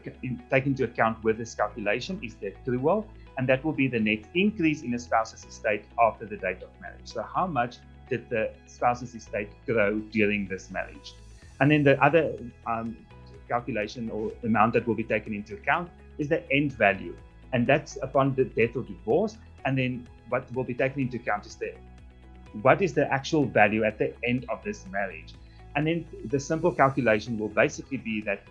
[0.50, 3.06] take into account with this calculation is the accrual,
[3.38, 6.70] and that will be the net increase in a spouse's estate after the date of
[6.82, 7.06] marriage.
[7.16, 7.78] So how much
[8.10, 11.14] did the spouse's estate grow during this marriage?
[11.60, 12.34] And then the other
[12.66, 12.98] um,
[13.48, 17.16] calculation or amount that will be taken into account is the end value,
[17.52, 19.38] and that's upon the death or divorce.
[19.66, 21.76] And then what will be taken into account is the
[22.64, 25.36] what is the actual value at the end of this marriage.
[25.76, 28.42] And then the simple calculation will basically be that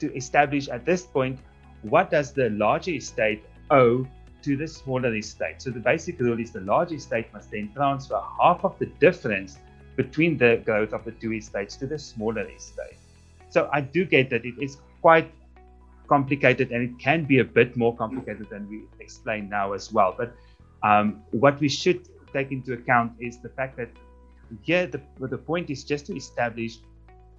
[0.00, 1.38] to establish at this point
[1.82, 4.06] what does the larger estate owe
[4.42, 5.60] to the smaller estate.
[5.60, 9.58] So the basic rule is the larger estate must then transfer half of the difference
[9.96, 12.96] between the growth of the two estates to the smaller estate.
[13.50, 15.30] So I do get that it is quite
[16.08, 20.14] complicated and it can be a bit more complicated than we explain now as well.
[20.16, 20.34] But
[20.82, 23.90] um, what we should take into account is the fact that
[24.62, 26.78] here the, the point is just to establish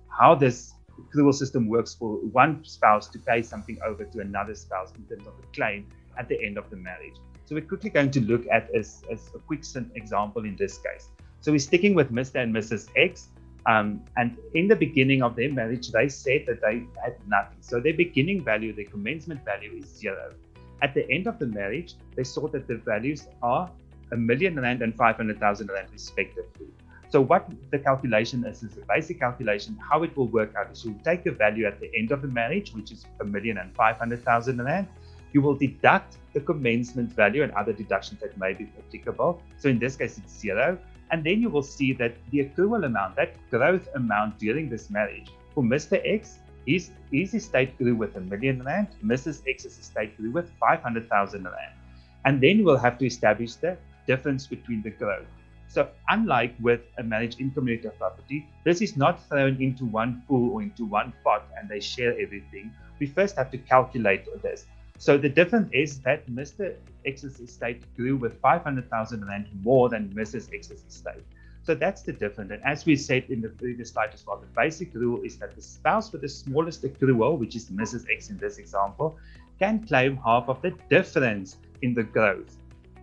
[0.08, 4.92] how this accrual system works for one spouse to pay something over to another spouse
[4.96, 7.16] in terms of a claim at the end of the marriage.
[7.46, 9.64] So we're quickly going to look at as, as a quick
[9.96, 11.10] example in this case.
[11.42, 12.42] So we're sticking with Mr.
[12.42, 12.90] and Mrs.
[12.96, 13.30] X.
[13.66, 17.58] Um, and in the beginning of their marriage, they said that they had nothing.
[17.62, 20.34] So their beginning value, their commencement value is zero.
[20.82, 23.70] At the end of the marriage, they saw that the values are
[24.12, 26.68] a million rand and 500,000 rand respectively.
[27.12, 29.78] So what the calculation is, is a basic calculation.
[29.90, 32.30] How it will work out is you take the value at the end of the
[32.30, 34.88] marriage, which is a million and five hundred thousand and 500,000 rand.
[35.34, 39.42] You will deduct the commencement value and other deductions that may be applicable.
[39.58, 40.78] So in this case, it's zero.
[41.12, 45.32] And then you will see that the accrual amount, that growth amount during this marriage
[45.54, 46.02] for Mr.
[46.06, 49.42] X, his, his estate grew with a million rand, Mrs.
[49.46, 51.76] X's estate grew with 500,000 rand.
[52.24, 55.28] And then you will have to establish the difference between the growth.
[55.72, 60.52] So, unlike with a managed income of property, this is not thrown into one pool
[60.52, 62.74] or into one pot and they share everything.
[63.00, 64.66] We first have to calculate this.
[64.98, 66.76] So, the difference is that Mr.
[67.06, 70.54] X's estate grew with 500,000 Rand more than Mrs.
[70.54, 71.24] X's estate.
[71.64, 72.52] So that's the difference.
[72.52, 75.56] And as we said in the previous slide as well, the basic rule is that
[75.56, 78.08] the spouse with the smallest accrual, which is Mrs.
[78.12, 79.18] X in this example,
[79.60, 82.58] can claim half of the difference in the growth.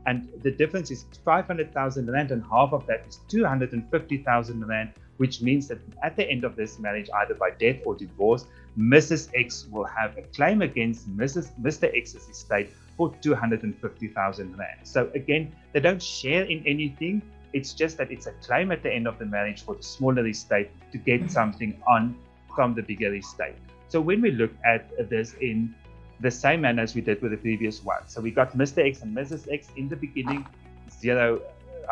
[0.09, 5.69] And the difference is 500,000 Rand, and half of that is 250,000 Rand, which means
[5.69, 8.47] that at the end of this marriage, either by death or divorce,
[8.79, 9.29] Mrs.
[9.35, 11.51] X will have a claim against Mrs.
[11.61, 11.95] Mr.
[11.95, 14.81] X's estate for 250,000 Rand.
[14.85, 17.21] So again, they don't share in anything.
[17.53, 20.27] It's just that it's a claim at the end of the marriage for the smaller
[20.27, 22.17] estate to get something on
[22.55, 23.57] from the bigger estate.
[23.89, 25.75] So when we look at this in
[26.21, 28.07] the same manner as we did with the previous one.
[28.07, 28.87] So we got Mr.
[28.87, 29.53] X and Mrs.
[29.53, 30.47] X in the beginning,
[30.91, 31.41] zero,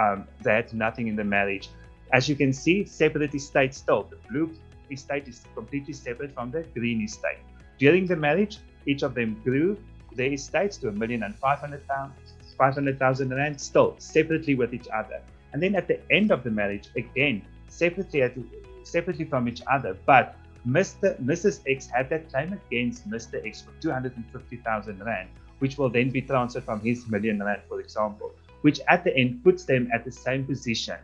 [0.01, 1.69] um, they had nothing in the marriage.
[2.13, 4.05] As you can see, separate estate still.
[4.05, 4.55] The blue
[4.91, 7.39] estate is completely separate from the green estate.
[7.79, 9.77] During the marriage, each of them grew
[10.15, 15.21] their estates to a million and five hundred thousand rand, still separately with each other.
[15.53, 18.23] And then at the end of the marriage, again, separately,
[18.85, 20.37] separately from each other, but
[20.67, 21.17] Mr.
[21.23, 21.63] Mrs.
[21.69, 23.45] X had that claim against Mr.
[23.47, 25.29] X for 250,000 Rand,
[25.61, 29.45] which will then be transferred from his million Rand, for example, which at the end
[29.45, 30.97] puts them at the same position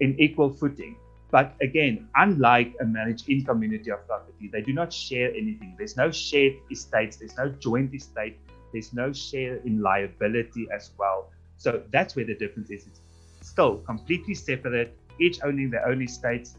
[0.00, 0.96] in equal footing.
[1.30, 5.74] But again, unlike a marriage in community of property, they do not share anything.
[5.78, 8.38] There's no shared estates, there's no joint estate,
[8.72, 11.30] there's no share in liability as well.
[11.56, 12.86] So that's where the difference is.
[12.86, 16.56] It's still completely separate, each owning their own estates,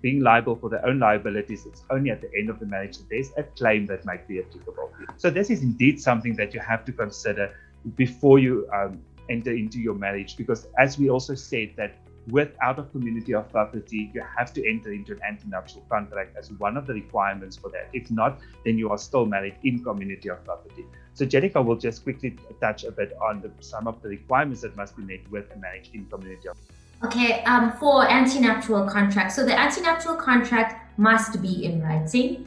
[0.00, 3.08] being liable for their own liabilities, it's only at the end of the marriage that
[3.08, 4.92] there's a claim that might be applicable.
[5.16, 7.54] So this is indeed something that you have to consider
[7.96, 11.94] before you um, enter into your marriage, because as we also said that
[12.28, 16.52] with out of community of property, you have to enter into an antenuptial contract as
[16.52, 17.88] one of the requirements for that.
[17.92, 20.84] If not, then you are still married in community of property.
[21.14, 24.76] So Jellica will just quickly touch a bit on the, some of the requirements that
[24.76, 26.79] must be met with a marriage in community of property.
[27.02, 32.46] Okay, um, for antenuptial contract, so the antenuptial contract must be in writing.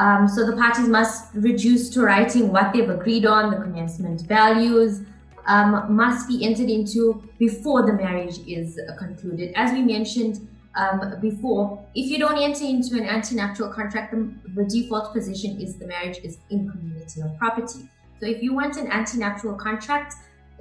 [0.00, 5.02] Um, so the parties must reduce to writing what they've agreed on, the commencement values,
[5.46, 9.52] um, must be entered into before the marriage is uh, concluded.
[9.54, 14.64] As we mentioned um, before, if you don't enter into an antenuptial contract, the, the
[14.64, 17.88] default position is the marriage is in community of property.
[18.18, 20.14] So if you want an antenuptial contract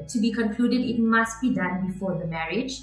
[0.07, 2.81] to be concluded, it must be done before the marriage.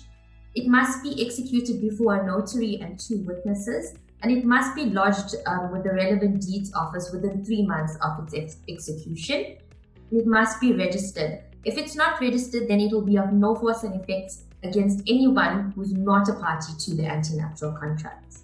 [0.59, 5.37] It must be executed before a notary and two witnesses, and it must be lodged
[5.47, 9.59] um, with the relevant deeds office within three months of its ex- execution.
[10.11, 11.45] It must be registered.
[11.65, 14.33] If it's not registered, then it will be of no force and effect
[14.65, 18.39] against anyone who's not a party to the antenuptial contract.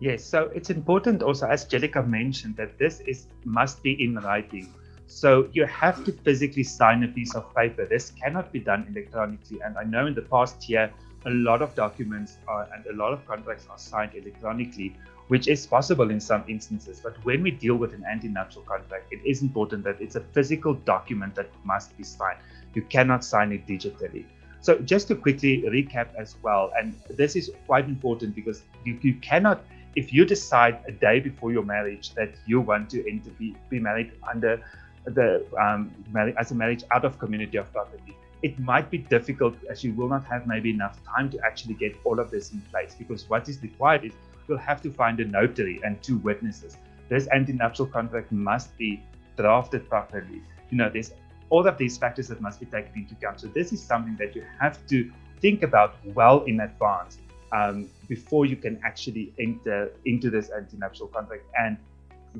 [0.00, 4.72] Yes, so it's important also, as Jellica mentioned, that this is must be in writing.
[5.06, 7.86] So you have to physically sign a piece of paper.
[7.86, 9.60] This cannot be done electronically.
[9.64, 10.92] And I know in the past year,
[11.24, 14.96] a lot of documents are, and a lot of contracts are signed electronically,
[15.28, 17.00] which is possible in some instances.
[17.02, 20.74] But when we deal with an antenuptial contract, it is important that it's a physical
[20.74, 22.38] document that must be signed.
[22.74, 24.24] You cannot sign it digitally.
[24.60, 29.14] So just to quickly recap as well, and this is quite important because you, you
[29.14, 29.64] cannot,
[29.94, 33.78] if you decide a day before your marriage that you want to enter, be, be
[33.78, 34.62] married under
[35.06, 35.90] the um,
[36.38, 38.16] as a marriage out of community of property.
[38.42, 41.96] It might be difficult as you will not have maybe enough time to actually get
[42.04, 44.12] all of this in place because what is required is
[44.46, 46.76] you'll have to find a notary and two witnesses.
[47.08, 49.02] This antenuptial contract must be
[49.36, 50.42] drafted properly.
[50.70, 51.12] You know, there's
[51.50, 53.40] all of these factors that must be taken into account.
[53.40, 57.18] So this is something that you have to think about well in advance
[57.52, 61.76] um, before you can actually enter into this antenuptial contract and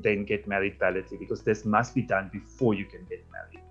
[0.01, 3.63] then get married validly because this must be done before you can get married.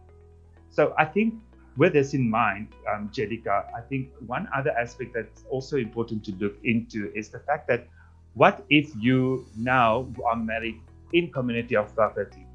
[0.70, 1.34] So I think
[1.76, 6.56] with this in mind, um, I think one other aspect that's also important to look
[6.64, 7.88] into is the fact that
[8.34, 10.80] what if you now are married
[11.12, 12.46] in community of property,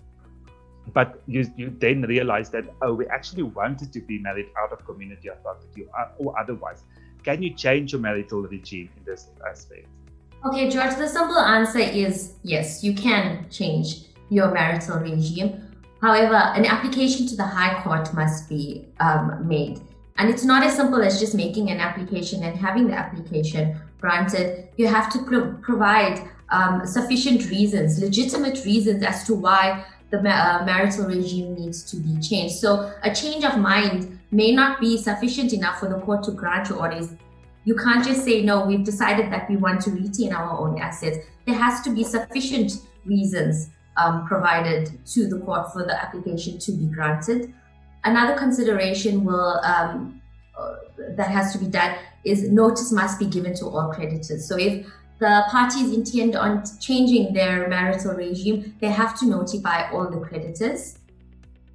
[0.94, 4.86] but you, you then realize that, oh, we actually wanted to be married out of
[4.86, 6.84] community of property or, or otherwise.
[7.24, 9.88] Can you change your marital regime in this aspect?
[10.44, 15.62] Okay, George, the simple answer is yes, you can change your marital regime.
[16.02, 19.82] However, an application to the High Court must be um, made.
[20.18, 24.68] And it's not as simple as just making an application and having the application granted.
[24.78, 30.66] You have to pro- provide um, sufficient reasons, legitimate reasons as to why the uh,
[30.66, 32.56] marital regime needs to be changed.
[32.56, 36.70] So, a change of mind may not be sufficient enough for the court to grant
[36.70, 37.10] your orders.
[37.64, 41.18] You can't just say, no, we've decided that we want to retain our own assets.
[41.46, 42.74] There has to be sufficient
[43.06, 47.54] reasons um, provided to the court for the application to be granted.
[48.04, 50.22] Another consideration will um,
[50.58, 50.76] uh,
[51.16, 54.48] that has to be done is notice must be given to all creditors.
[54.48, 54.88] So if
[55.20, 60.98] the parties intend on changing their marital regime, they have to notify all the creditors.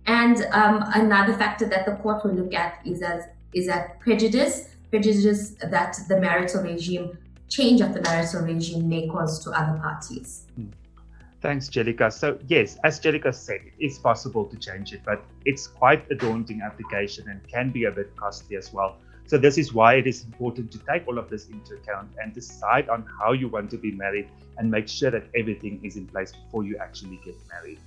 [0.06, 4.68] And um, another factor that the court will look at is as is that prejudice,
[4.90, 7.18] prejudice that the marital regime
[7.48, 10.46] change of the marital regime may cause to other parties.
[10.56, 10.66] Hmm.
[11.42, 12.10] Thanks, Jellica.
[12.10, 16.14] So, yes, as Jellica said, it is possible to change it, but it's quite a
[16.14, 18.96] daunting application and can be a bit costly as well.
[19.26, 22.32] So, this is why it is important to take all of this into account and
[22.32, 26.06] decide on how you want to be married and make sure that everything is in
[26.06, 27.78] place before you actually get married.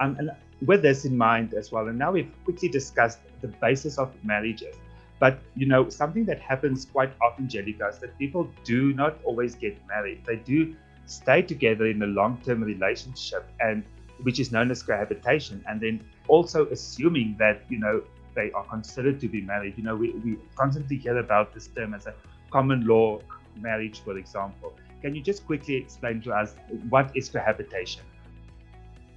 [0.00, 0.30] Um, and
[0.66, 4.76] with this in mind as well, and now we've quickly discussed the basis of marriages.
[5.24, 9.54] But you know, something that happens quite often, Jellica, is that people do not always
[9.54, 10.22] get married.
[10.26, 13.84] They do stay together in a long-term relationship and
[14.22, 18.02] which is known as cohabitation and then also assuming that you know
[18.34, 21.94] they are considered to be married you know we, we constantly hear about this term
[21.94, 22.14] as a
[22.50, 23.18] common law
[23.56, 26.54] marriage for example can you just quickly explain to us
[26.88, 28.02] what is cohabitation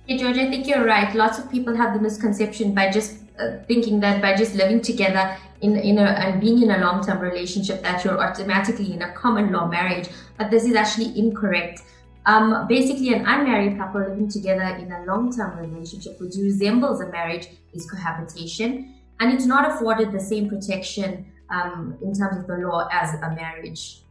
[0.08, 1.14] Hey George, I think you're right.
[1.14, 5.38] Lots of people have the misconception by just uh, thinking that by just living together
[5.62, 9.52] in in a and being in a long-term relationship that you're automatically in a common
[9.52, 11.82] law marriage, but this is actually incorrect.
[12.26, 17.48] Um, basically, an unmarried couple living together in a long-term relationship, which resembles a marriage,
[17.74, 22.90] is cohabitation, and it's not afforded the same protection um, in terms of the law
[22.92, 24.02] as a marriage.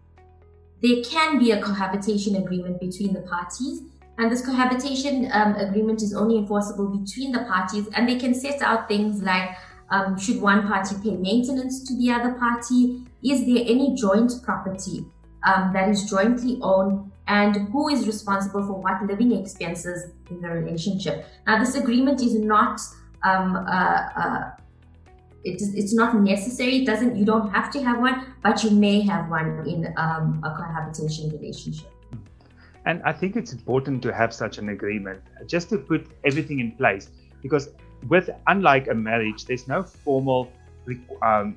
[0.82, 3.82] There can be a cohabitation agreement between the parties
[4.18, 8.62] and this cohabitation um, agreement is only enforceable between the parties, and they can set
[8.62, 9.50] out things like
[9.90, 13.04] um, should one party pay maintenance to the other party?
[13.22, 15.04] Is there any joint property
[15.44, 17.12] um, that is jointly owned?
[17.28, 21.26] And who is responsible for what living expenses in the relationship?
[21.46, 22.80] Now, this agreement is not
[23.24, 24.50] um, uh, uh,
[25.44, 26.82] it is, it's not necessary.
[26.82, 27.16] It doesn't.
[27.16, 31.30] You don't have to have one, but you may have one in um, a cohabitation
[31.30, 31.92] relationship.
[32.86, 36.72] And I think it's important to have such an agreement just to put everything in
[36.72, 37.10] place
[37.42, 37.68] because
[38.08, 40.48] with unlike a marriage, there's no formal
[41.22, 41.56] um,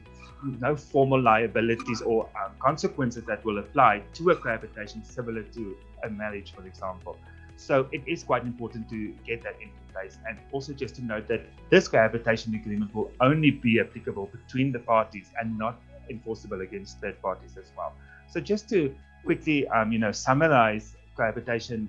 [0.59, 6.09] no formal liabilities or um, consequences that will apply to a cohabitation similar to a
[6.09, 7.17] marriage, for example.
[7.57, 11.27] So it is quite important to get that into place, and also just to note
[11.27, 17.01] that this cohabitation agreement will only be applicable between the parties and not enforceable against
[17.01, 17.93] third parties as well.
[18.29, 21.79] So just to quickly, um, you know, summarize cohabitation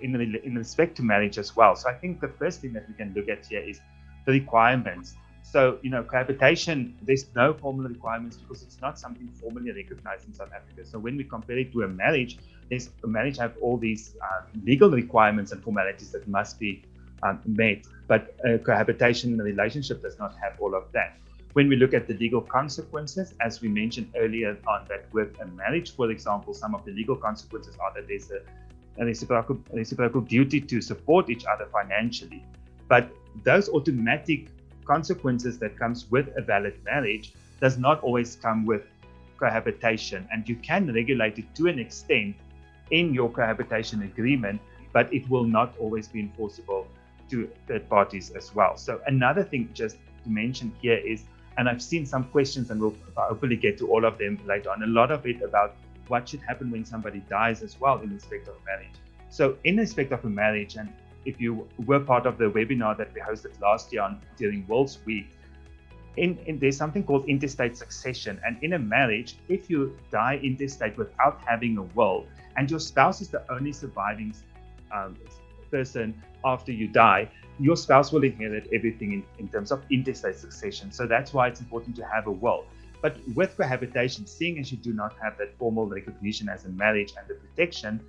[0.00, 0.10] in,
[0.48, 1.74] in respect to marriage as well.
[1.76, 3.80] So I think the first thing that we can look at here is
[4.26, 5.14] the requirements.
[5.42, 10.34] So, you know, cohabitation, there's no formal requirements because it's not something formally recognized in
[10.34, 10.80] South Africa.
[10.92, 14.42] So when we compare it to a marriage, there's a marriage have all these uh,
[14.64, 16.82] legal requirements and formalities that must be
[17.22, 21.10] um, met, but a cohabitation relationship does not have all of that.
[21.52, 25.46] When we look at the legal consequences, as we mentioned earlier on that with a
[25.46, 28.40] marriage, for example, some of the legal consequences are that there's a
[28.98, 32.44] a reciprocal, reciprocal duty to support each other financially.
[32.88, 33.10] But
[33.44, 34.48] those automatic
[34.84, 38.82] consequences that comes with a valid marriage does not always come with
[39.38, 40.28] cohabitation.
[40.32, 42.36] And you can regulate it to an extent
[42.90, 44.60] in your cohabitation agreement,
[44.92, 46.86] but it will not always be enforceable
[47.30, 48.76] to third parties as well.
[48.76, 51.24] So another thing just to mention here is,
[51.58, 54.82] and I've seen some questions and we'll hopefully get to all of them later on,
[54.82, 55.76] a lot of it about
[56.08, 58.96] what should happen when somebody dies as well in respect of marriage.
[59.30, 60.92] So, in respect of a marriage, and
[61.24, 64.98] if you were part of the webinar that we hosted last year on during Wills
[65.06, 65.28] Week,
[66.16, 68.40] in, in, there's something called intestate succession.
[68.44, 73.20] And in a marriage, if you die intestate without having a will, and your spouse
[73.22, 74.34] is the only surviving
[74.92, 75.16] um,
[75.70, 77.30] person after you die,
[77.62, 80.90] your spouse will inherit everything in, in terms of intestate succession.
[80.90, 82.64] So that's why it's important to have a will.
[83.00, 87.12] But with cohabitation, seeing as you do not have that formal recognition as a marriage
[87.18, 88.00] and the protection,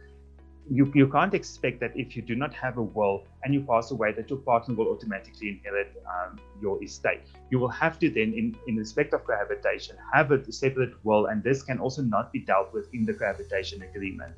[0.70, 3.92] you, you can't expect that if you do not have a will and you pass
[3.92, 7.22] away, that your partner will automatically inherit um, your estate.
[7.50, 11.44] You will have to then, in, in respect of cohabitation, have a separate will, and
[11.44, 14.34] this can also not be dealt with in the cohabitation agreement.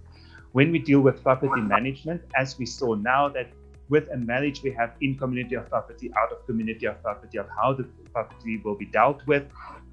[0.54, 3.50] When we deal with property management, as we saw now that
[3.90, 7.48] with a marriage, we have in community of property, out of community of property, of
[7.50, 7.84] how the
[8.14, 9.44] property will be dealt with.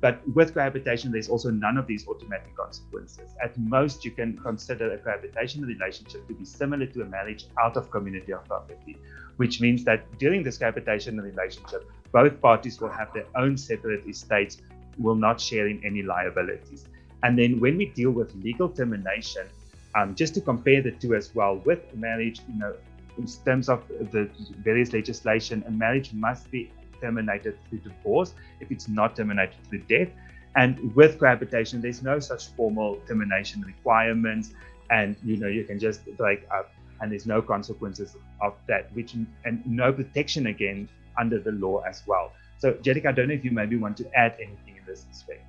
[0.00, 3.34] But with cohabitation, there's also none of these automatic consequences.
[3.42, 7.76] At most, you can consider a cohabitation relationship to be similar to a marriage out
[7.76, 8.96] of community of property,
[9.36, 14.58] which means that during this cohabitation relationship, both parties will have their own separate estates,
[14.98, 16.86] will not share in any liabilities.
[17.22, 19.46] And then when we deal with legal termination,
[19.94, 22.74] um, just to compare the two as well, with marriage, you know,
[23.18, 28.88] in terms of the various legislation, a marriage must be terminated through divorce if it's
[28.88, 30.08] not terminated through death.
[30.54, 34.52] And with cohabitation, there's no such formal termination requirements,
[34.90, 39.14] and you know you can just break up, and there's no consequences of that, which
[39.44, 40.88] and no protection again
[41.18, 42.32] under the law as well.
[42.58, 45.42] So, Jerica, I don't know if you maybe want to add anything in this respect.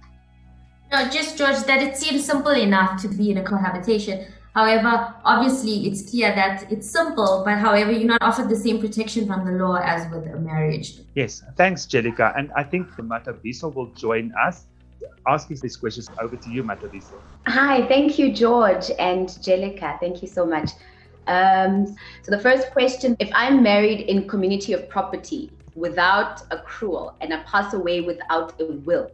[0.92, 4.26] No, just George, that it seems simple enough to be in a cohabitation.
[4.56, 9.26] However, obviously, it's clear that it's simple, but however, you're not offered the same protection
[9.26, 11.00] from the law as with a marriage.
[11.16, 12.34] Yes, thanks, Jellica.
[12.38, 14.66] And I think Matabiso will join us
[15.28, 17.14] asking these questions over to you, Matabiso.
[17.48, 19.98] Hi, thank you, George and Jellica.
[20.00, 20.72] Thank you so much.
[21.26, 21.88] Um,
[22.22, 27.38] so the first question, if I'm married in community of property without accrual and I
[27.44, 29.10] pass away without a will,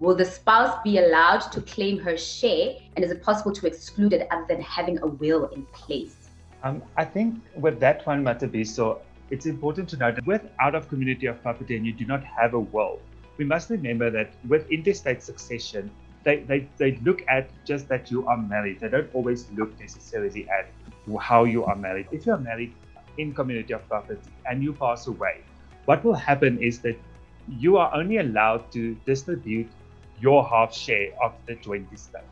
[0.00, 4.12] Will the spouse be allowed to claim her share, and is it possible to exclude
[4.12, 6.28] it other than having a will in place?
[6.62, 10.88] Um, I think with that one, Matabiso, it's important to note that with out of
[10.88, 13.00] community of property and you do not have a will,
[13.38, 15.90] we must remember that with intestate succession,
[16.22, 18.78] they, they, they look at just that you are married.
[18.78, 20.70] They don't always look necessarily at
[21.20, 22.06] how you are married.
[22.12, 22.72] If you are married
[23.16, 25.42] in community of property and you pass away,
[25.86, 26.96] what will happen is that
[27.48, 29.68] you are only allowed to distribute
[30.20, 32.22] your half share of the joint estate.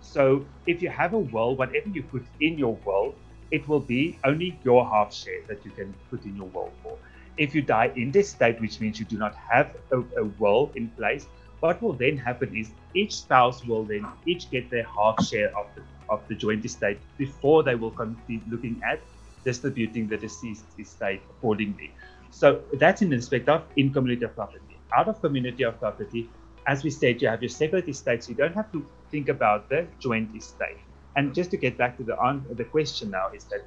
[0.00, 3.14] So if you have a will, whatever you put in your will,
[3.50, 6.96] it will be only your half share that you can put in your will for.
[7.36, 11.26] If you die intestate, which means you do not have a, a will in place,
[11.60, 15.66] what will then happen is each spouse will then each get their half share of
[15.74, 17.94] the, of the joint estate before they will
[18.28, 19.00] be looking at
[19.44, 21.92] distributing the deceased estate accordingly.
[22.30, 24.76] So that's in respect of in community of property.
[24.96, 26.28] Out of community of property,
[26.66, 28.28] as we said, you have your separate estates.
[28.28, 30.78] You don't have to think about the joint estate.
[31.16, 33.66] And just to get back to the on, the question now is that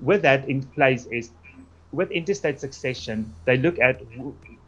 [0.00, 1.30] with that in place is
[1.92, 4.02] with intestate succession, they look at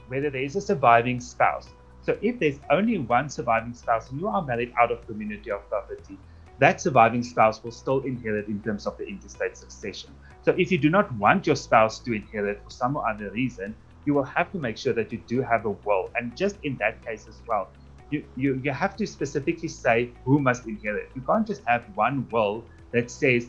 [0.08, 1.68] whether there is a surviving spouse.
[2.02, 5.68] So if there's only one surviving spouse and you are married out of community of
[5.70, 6.18] property,
[6.58, 10.10] that surviving spouse will still inherit in terms of the intestate succession.
[10.42, 13.74] So if you do not want your spouse to inherit for some other reason,
[14.06, 16.10] you will have to make sure that you do have a will.
[16.16, 17.70] And just in that case as well,
[18.10, 21.06] you, you, you have to specifically say who must inherit.
[21.14, 23.46] You can't just have one will that says,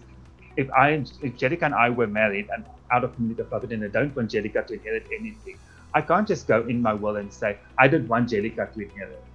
[0.58, 3.86] if I, if Jellica and I were married and out of community of property and
[3.86, 5.60] I don't want Jellica to inherit anything,
[5.94, 9.26] I can't just go in my will and say, I don't want Jellica to inherit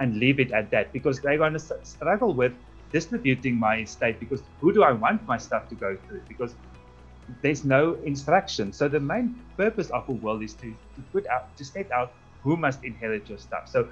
[0.00, 2.52] and leave it at that because they're going to struggle with
[2.92, 6.22] distributing my estate because who do I want my stuff to go through?
[6.28, 6.56] Because
[7.42, 8.72] there's no instruction.
[8.72, 12.14] So the main purpose of a will is to, to put out to state out
[12.42, 13.64] who must inherit your stuff.
[13.66, 13.88] So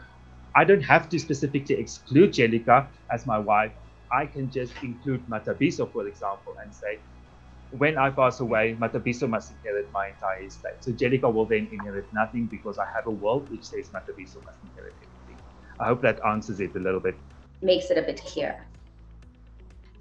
[0.56, 3.72] I don't have to specifically exclude Jellica as my wife.
[4.12, 7.00] I can just include Matabiso, for example, and say,
[7.70, 10.82] when I pass away, Matabiso must inherit my entire estate.
[10.82, 14.58] So Jellica will then inherit nothing because I have a will which says Matabiso must
[14.64, 15.38] inherit everything.
[15.78, 17.14] I hope that answers it a little bit.
[17.62, 18.66] Makes it a bit clearer.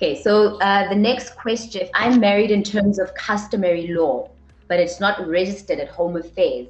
[0.02, 4.30] Okay, so uh, the next question if I'm married in terms of customary law,
[4.70, 6.68] but it's not registered at Home Affairs,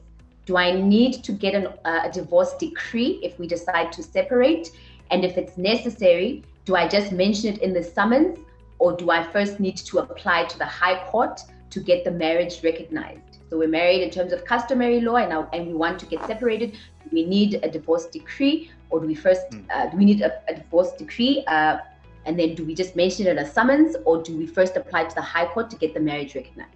[0.48, 4.72] do I need to get an, uh, a divorce decree if we decide to separate?
[5.12, 8.40] And if it's necessary, do I just mention it in the summons
[8.80, 12.64] or do I first need to apply to the High Court to get the marriage
[12.64, 13.38] recognized?
[13.52, 16.72] So we're married in terms of customary law and, and we want to get separated.
[16.72, 19.60] Do we need a divorce decree or do we first, hmm.
[19.72, 21.44] uh, do we need a, a divorce decree?
[22.30, 25.16] And then do we just mention it as summons or do we first apply to
[25.16, 26.70] the High Court to get the marriage recognized?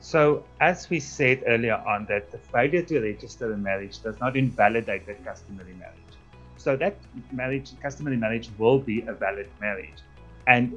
[0.00, 4.36] So, as we said earlier on, that the failure to register a marriage does not
[4.36, 6.14] invalidate that customary marriage.
[6.56, 6.96] So, that
[7.30, 10.00] marriage, customary marriage, will be a valid marriage.
[10.48, 10.76] And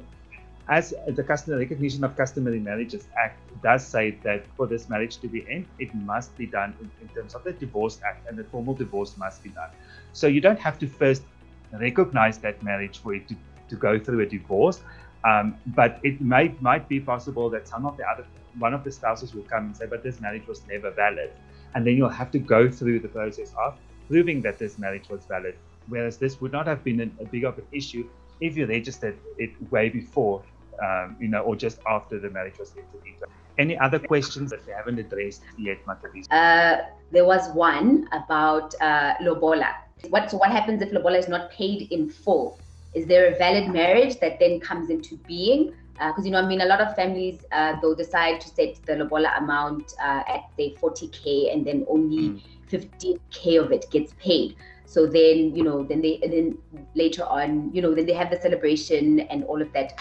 [0.68, 5.26] as the Customer Recognition of Customary Marriages Act does say that for this marriage to
[5.26, 8.44] be end, it must be done in, in, terms of the Divorce Act, and the
[8.44, 9.70] formal divorce must be done.
[10.12, 11.24] So you don't have to first
[11.72, 13.34] recognize that marriage for it to,
[13.70, 14.82] to go through a divorce,
[15.24, 18.26] um, but it might might be possible that some of the other
[18.58, 21.30] one of the spouses will come and say, but this marriage was never valid,
[21.74, 23.76] and then you'll have to go through the process of
[24.08, 25.56] proving that this marriage was valid.
[25.88, 28.08] Whereas this would not have been an, a big of an issue
[28.40, 30.42] if you registered it way before
[30.82, 33.26] um, you know, or just after the marriage was entered into.
[33.58, 36.26] Any other questions that we haven't addressed yet, Matavis?
[36.30, 39.74] Uh, there was one about uh, lobola.
[40.08, 42.58] What so what happens if lobola is not paid in full?
[42.94, 45.74] Is there a valid marriage that then comes into being?
[45.94, 48.80] Because uh, you know, I mean, a lot of families uh, they'll decide to set
[48.86, 52.42] the lobola amount uh, at say 40k, and then only mm.
[52.70, 54.56] 15k of it gets paid.
[54.86, 56.58] So then, you know, then they, and then
[56.94, 60.00] later on, you know, then they have the celebration and all of that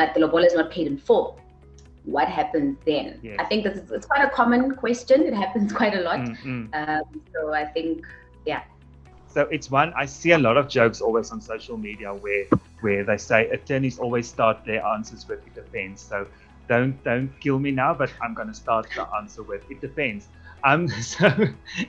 [0.00, 1.38] but the lobola is not paid in full.
[2.04, 3.20] What happens then?
[3.22, 3.36] Yes.
[3.38, 5.26] I think this is it's quite a common question.
[5.30, 6.20] It happens quite a lot.
[6.20, 6.72] Mm-hmm.
[6.72, 8.06] Um, so I think,
[8.46, 8.62] yeah.
[9.30, 12.46] So it's one I see a lot of jokes always on social media where
[12.80, 16.02] where they say attorneys always start their answers with it depends.
[16.02, 16.28] So
[16.68, 20.28] don't don't kill me now, but I'm going to start the answer with it depends.
[20.64, 21.28] Um, so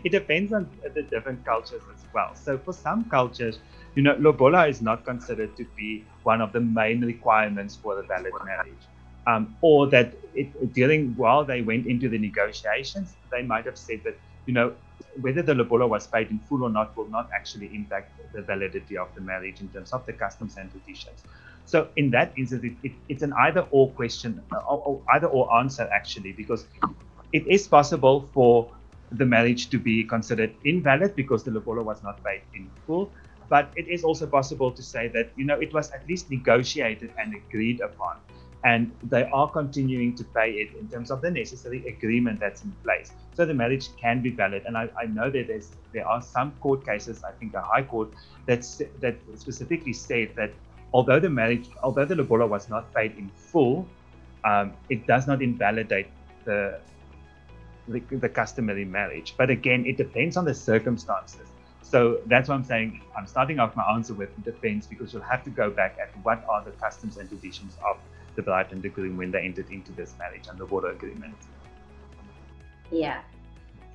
[0.03, 2.35] it depends on the different cultures as well.
[2.35, 3.59] So for some cultures,
[3.95, 8.03] you know, lobola is not considered to be one of the main requirements for a
[8.05, 8.89] valid marriage.
[9.27, 14.01] Um, or that it, during while they went into the negotiations, they might have said
[14.05, 14.15] that
[14.45, 14.75] you know
[15.19, 18.97] whether the lobola was paid in full or not will not actually impact the validity
[18.97, 21.23] of the marriage in terms of the customs and traditions.
[21.65, 25.53] So in that instance, it, it, it's an either or question, uh, or, either or
[25.57, 26.65] answer actually, because
[27.33, 28.71] it is possible for
[29.11, 33.11] the marriage to be considered invalid because the lobola was not paid in full,
[33.49, 37.11] but it is also possible to say that, you know, it was at least negotiated
[37.17, 38.15] and agreed upon.
[38.63, 42.71] And they are continuing to pay it in terms of the necessary agreement that's in
[42.83, 43.11] place.
[43.33, 44.63] So the marriage can be valid.
[44.67, 47.83] And I, I know that there's, there are some court cases, I think the High
[47.83, 48.09] Court,
[48.45, 50.51] that's, that specifically said that
[50.93, 53.87] although the marriage, although the lobola was not paid in full,
[54.45, 56.07] um, it does not invalidate
[56.45, 56.79] the,
[57.87, 59.33] the, the customary marriage.
[59.37, 61.47] But again, it depends on the circumstances.
[61.81, 65.43] So that's why I'm saying I'm starting off my answer with defense because you'll have
[65.43, 67.97] to go back at what are the customs and traditions of
[68.35, 71.35] the bride and the groom when they entered into this marriage and the water agreement.
[72.91, 73.21] Yeah.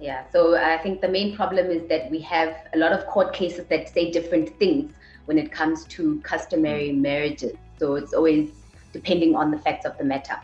[0.01, 0.25] Yeah.
[0.31, 3.67] So I think the main problem is that we have a lot of court cases
[3.69, 4.93] that say different things
[5.25, 7.01] when it comes to customary mm.
[7.01, 7.57] marriages.
[7.79, 8.51] So it's always
[8.93, 10.39] depending on the facts of the matter.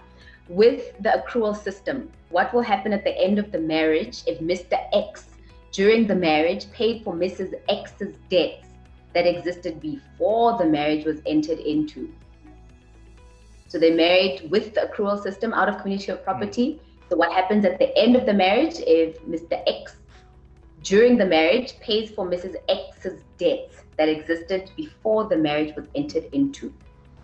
[0.48, 4.78] With the accrual system, what will happen at the end of the marriage if Mr.
[4.92, 5.26] X
[5.70, 7.54] during the marriage paid for Mrs.
[7.68, 8.66] X's debts
[9.14, 12.12] that existed before the marriage was entered into.
[13.72, 16.74] So they married with the accrual system out of community of property.
[16.74, 17.08] Mm.
[17.08, 19.62] So what happens at the end of the marriage if Mr.
[19.66, 19.96] X
[20.82, 22.56] during the marriage pays for Mrs.
[22.68, 26.70] X's debts that existed before the marriage was entered into?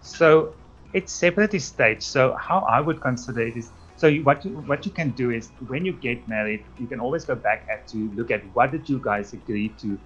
[0.00, 0.54] So
[0.94, 2.04] it's separately staged.
[2.04, 5.50] So how I would consider it is so what you what you can do is
[5.66, 8.88] when you get married, you can always go back at to look at what did
[8.88, 9.98] you guys agree to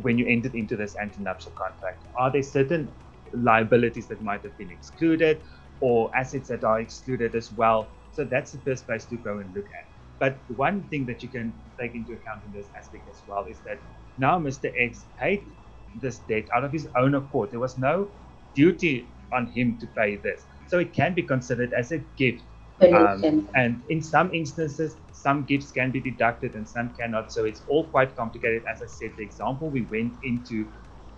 [0.00, 2.02] when you entered into this antenuptial contract.
[2.16, 2.88] Are there certain
[3.34, 5.42] liabilities that might have been excluded,
[5.80, 7.96] or assets that are excluded as well?
[8.10, 9.86] So that's the first place to go and look at.
[10.18, 13.60] But one thing that you can take into account in this aspect as well is
[13.60, 13.82] that
[14.18, 14.70] now Mr.
[14.76, 15.46] X paid
[15.94, 17.50] this debt out of his own accord.
[17.50, 18.10] There was no
[18.54, 20.46] duty on him to pay this.
[20.66, 22.44] So it can be considered as a gift
[22.92, 27.30] um, and in some instances, some gifts can be deducted and some cannot.
[27.32, 28.64] So it's all quite complicated.
[28.72, 30.66] As I said, the example we went into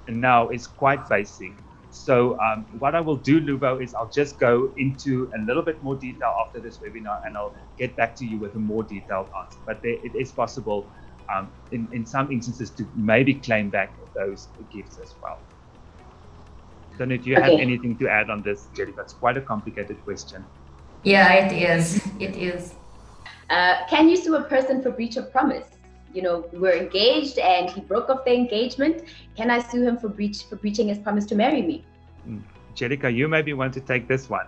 [0.09, 1.63] now is quite basic.
[1.93, 5.82] So um, what I will do, Lubo, is I'll just go into a little bit
[5.82, 9.28] more detail after this webinar, and I'll get back to you with a more detailed
[9.38, 9.59] answer.
[9.66, 10.86] But there, it is possible
[11.32, 15.38] um, in, in some instances to maybe claim back those gifts as well.
[16.97, 17.43] So, do you okay.
[17.43, 18.95] have anything to add on this, Jerry?
[18.97, 20.47] That's quite a complicated question.
[21.03, 22.07] Yeah, it is.
[22.18, 22.74] It is.
[23.51, 25.66] Uh, can you sue a person for breach of promise?
[26.15, 29.05] You know, we're engaged and he broke off the engagement.
[29.37, 31.85] Can I sue him for breach for breaching his promise to marry me?
[32.29, 32.43] Mm.
[32.75, 34.47] Jelika, you maybe want to take this one.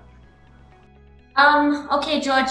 [1.37, 1.89] Um.
[1.91, 2.51] Okay, George.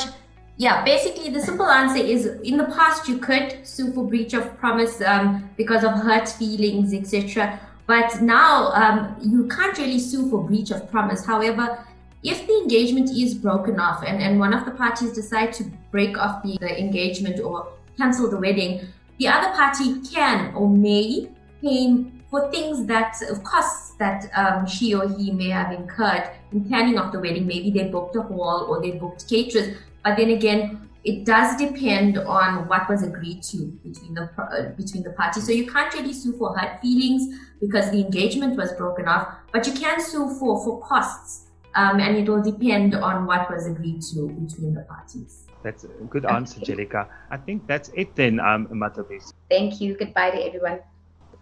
[0.55, 4.55] Yeah, basically the simple answer is in the past you could sue for breach of
[4.57, 7.59] promise um, because of hurt feelings, etc.
[7.88, 11.26] But now um, you can't really sue for breach of promise.
[11.26, 11.84] However,
[12.24, 16.18] if the engagement is broken off and, and one of the parties decide to break
[16.18, 18.88] off the, the engagement or cancel the wedding,
[19.20, 24.95] the other party can or may claim for things that of costs that um, she
[24.95, 27.45] or he may have incurred in planning of the wedding.
[27.45, 29.78] Maybe they booked a hall or they booked caterers.
[30.03, 35.03] But then again, it does depend on what was agreed to between the uh, between
[35.03, 35.45] the parties.
[35.45, 39.68] So you can't really sue for hurt feelings because the engagement was broken off, but
[39.68, 44.01] you can sue for for costs, um, and it will depend on what was agreed
[44.14, 45.42] to between the parties.
[45.64, 47.07] That's a good answer, Jellica.
[47.32, 49.34] I think that's it then, um, Matabis.
[49.49, 49.95] Thank you.
[49.95, 50.80] Goodbye to everyone.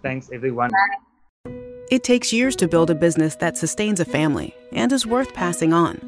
[0.04, 0.70] Thanks, everyone.
[0.70, 1.52] Bye.
[1.92, 5.74] It takes years to build a business that sustains a family and is worth passing
[5.74, 6.00] on.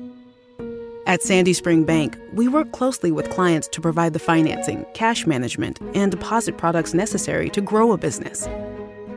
[1.06, 5.82] At Sandy Spring Bank, we work closely with clients to provide the financing, cash management,
[5.94, 8.48] and deposit products necessary to grow a business.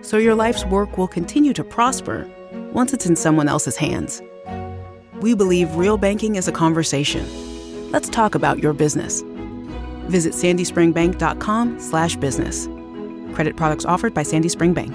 [0.00, 2.28] So your life's work will continue to prosper
[2.72, 4.20] once it's in someone else's hands.
[5.20, 7.24] We believe real banking is a conversation.
[7.96, 9.22] Let's talk about your business.
[10.10, 12.68] Visit sandyspringbank.com/business.
[13.34, 14.94] Credit products offered by Sandy Spring Bank.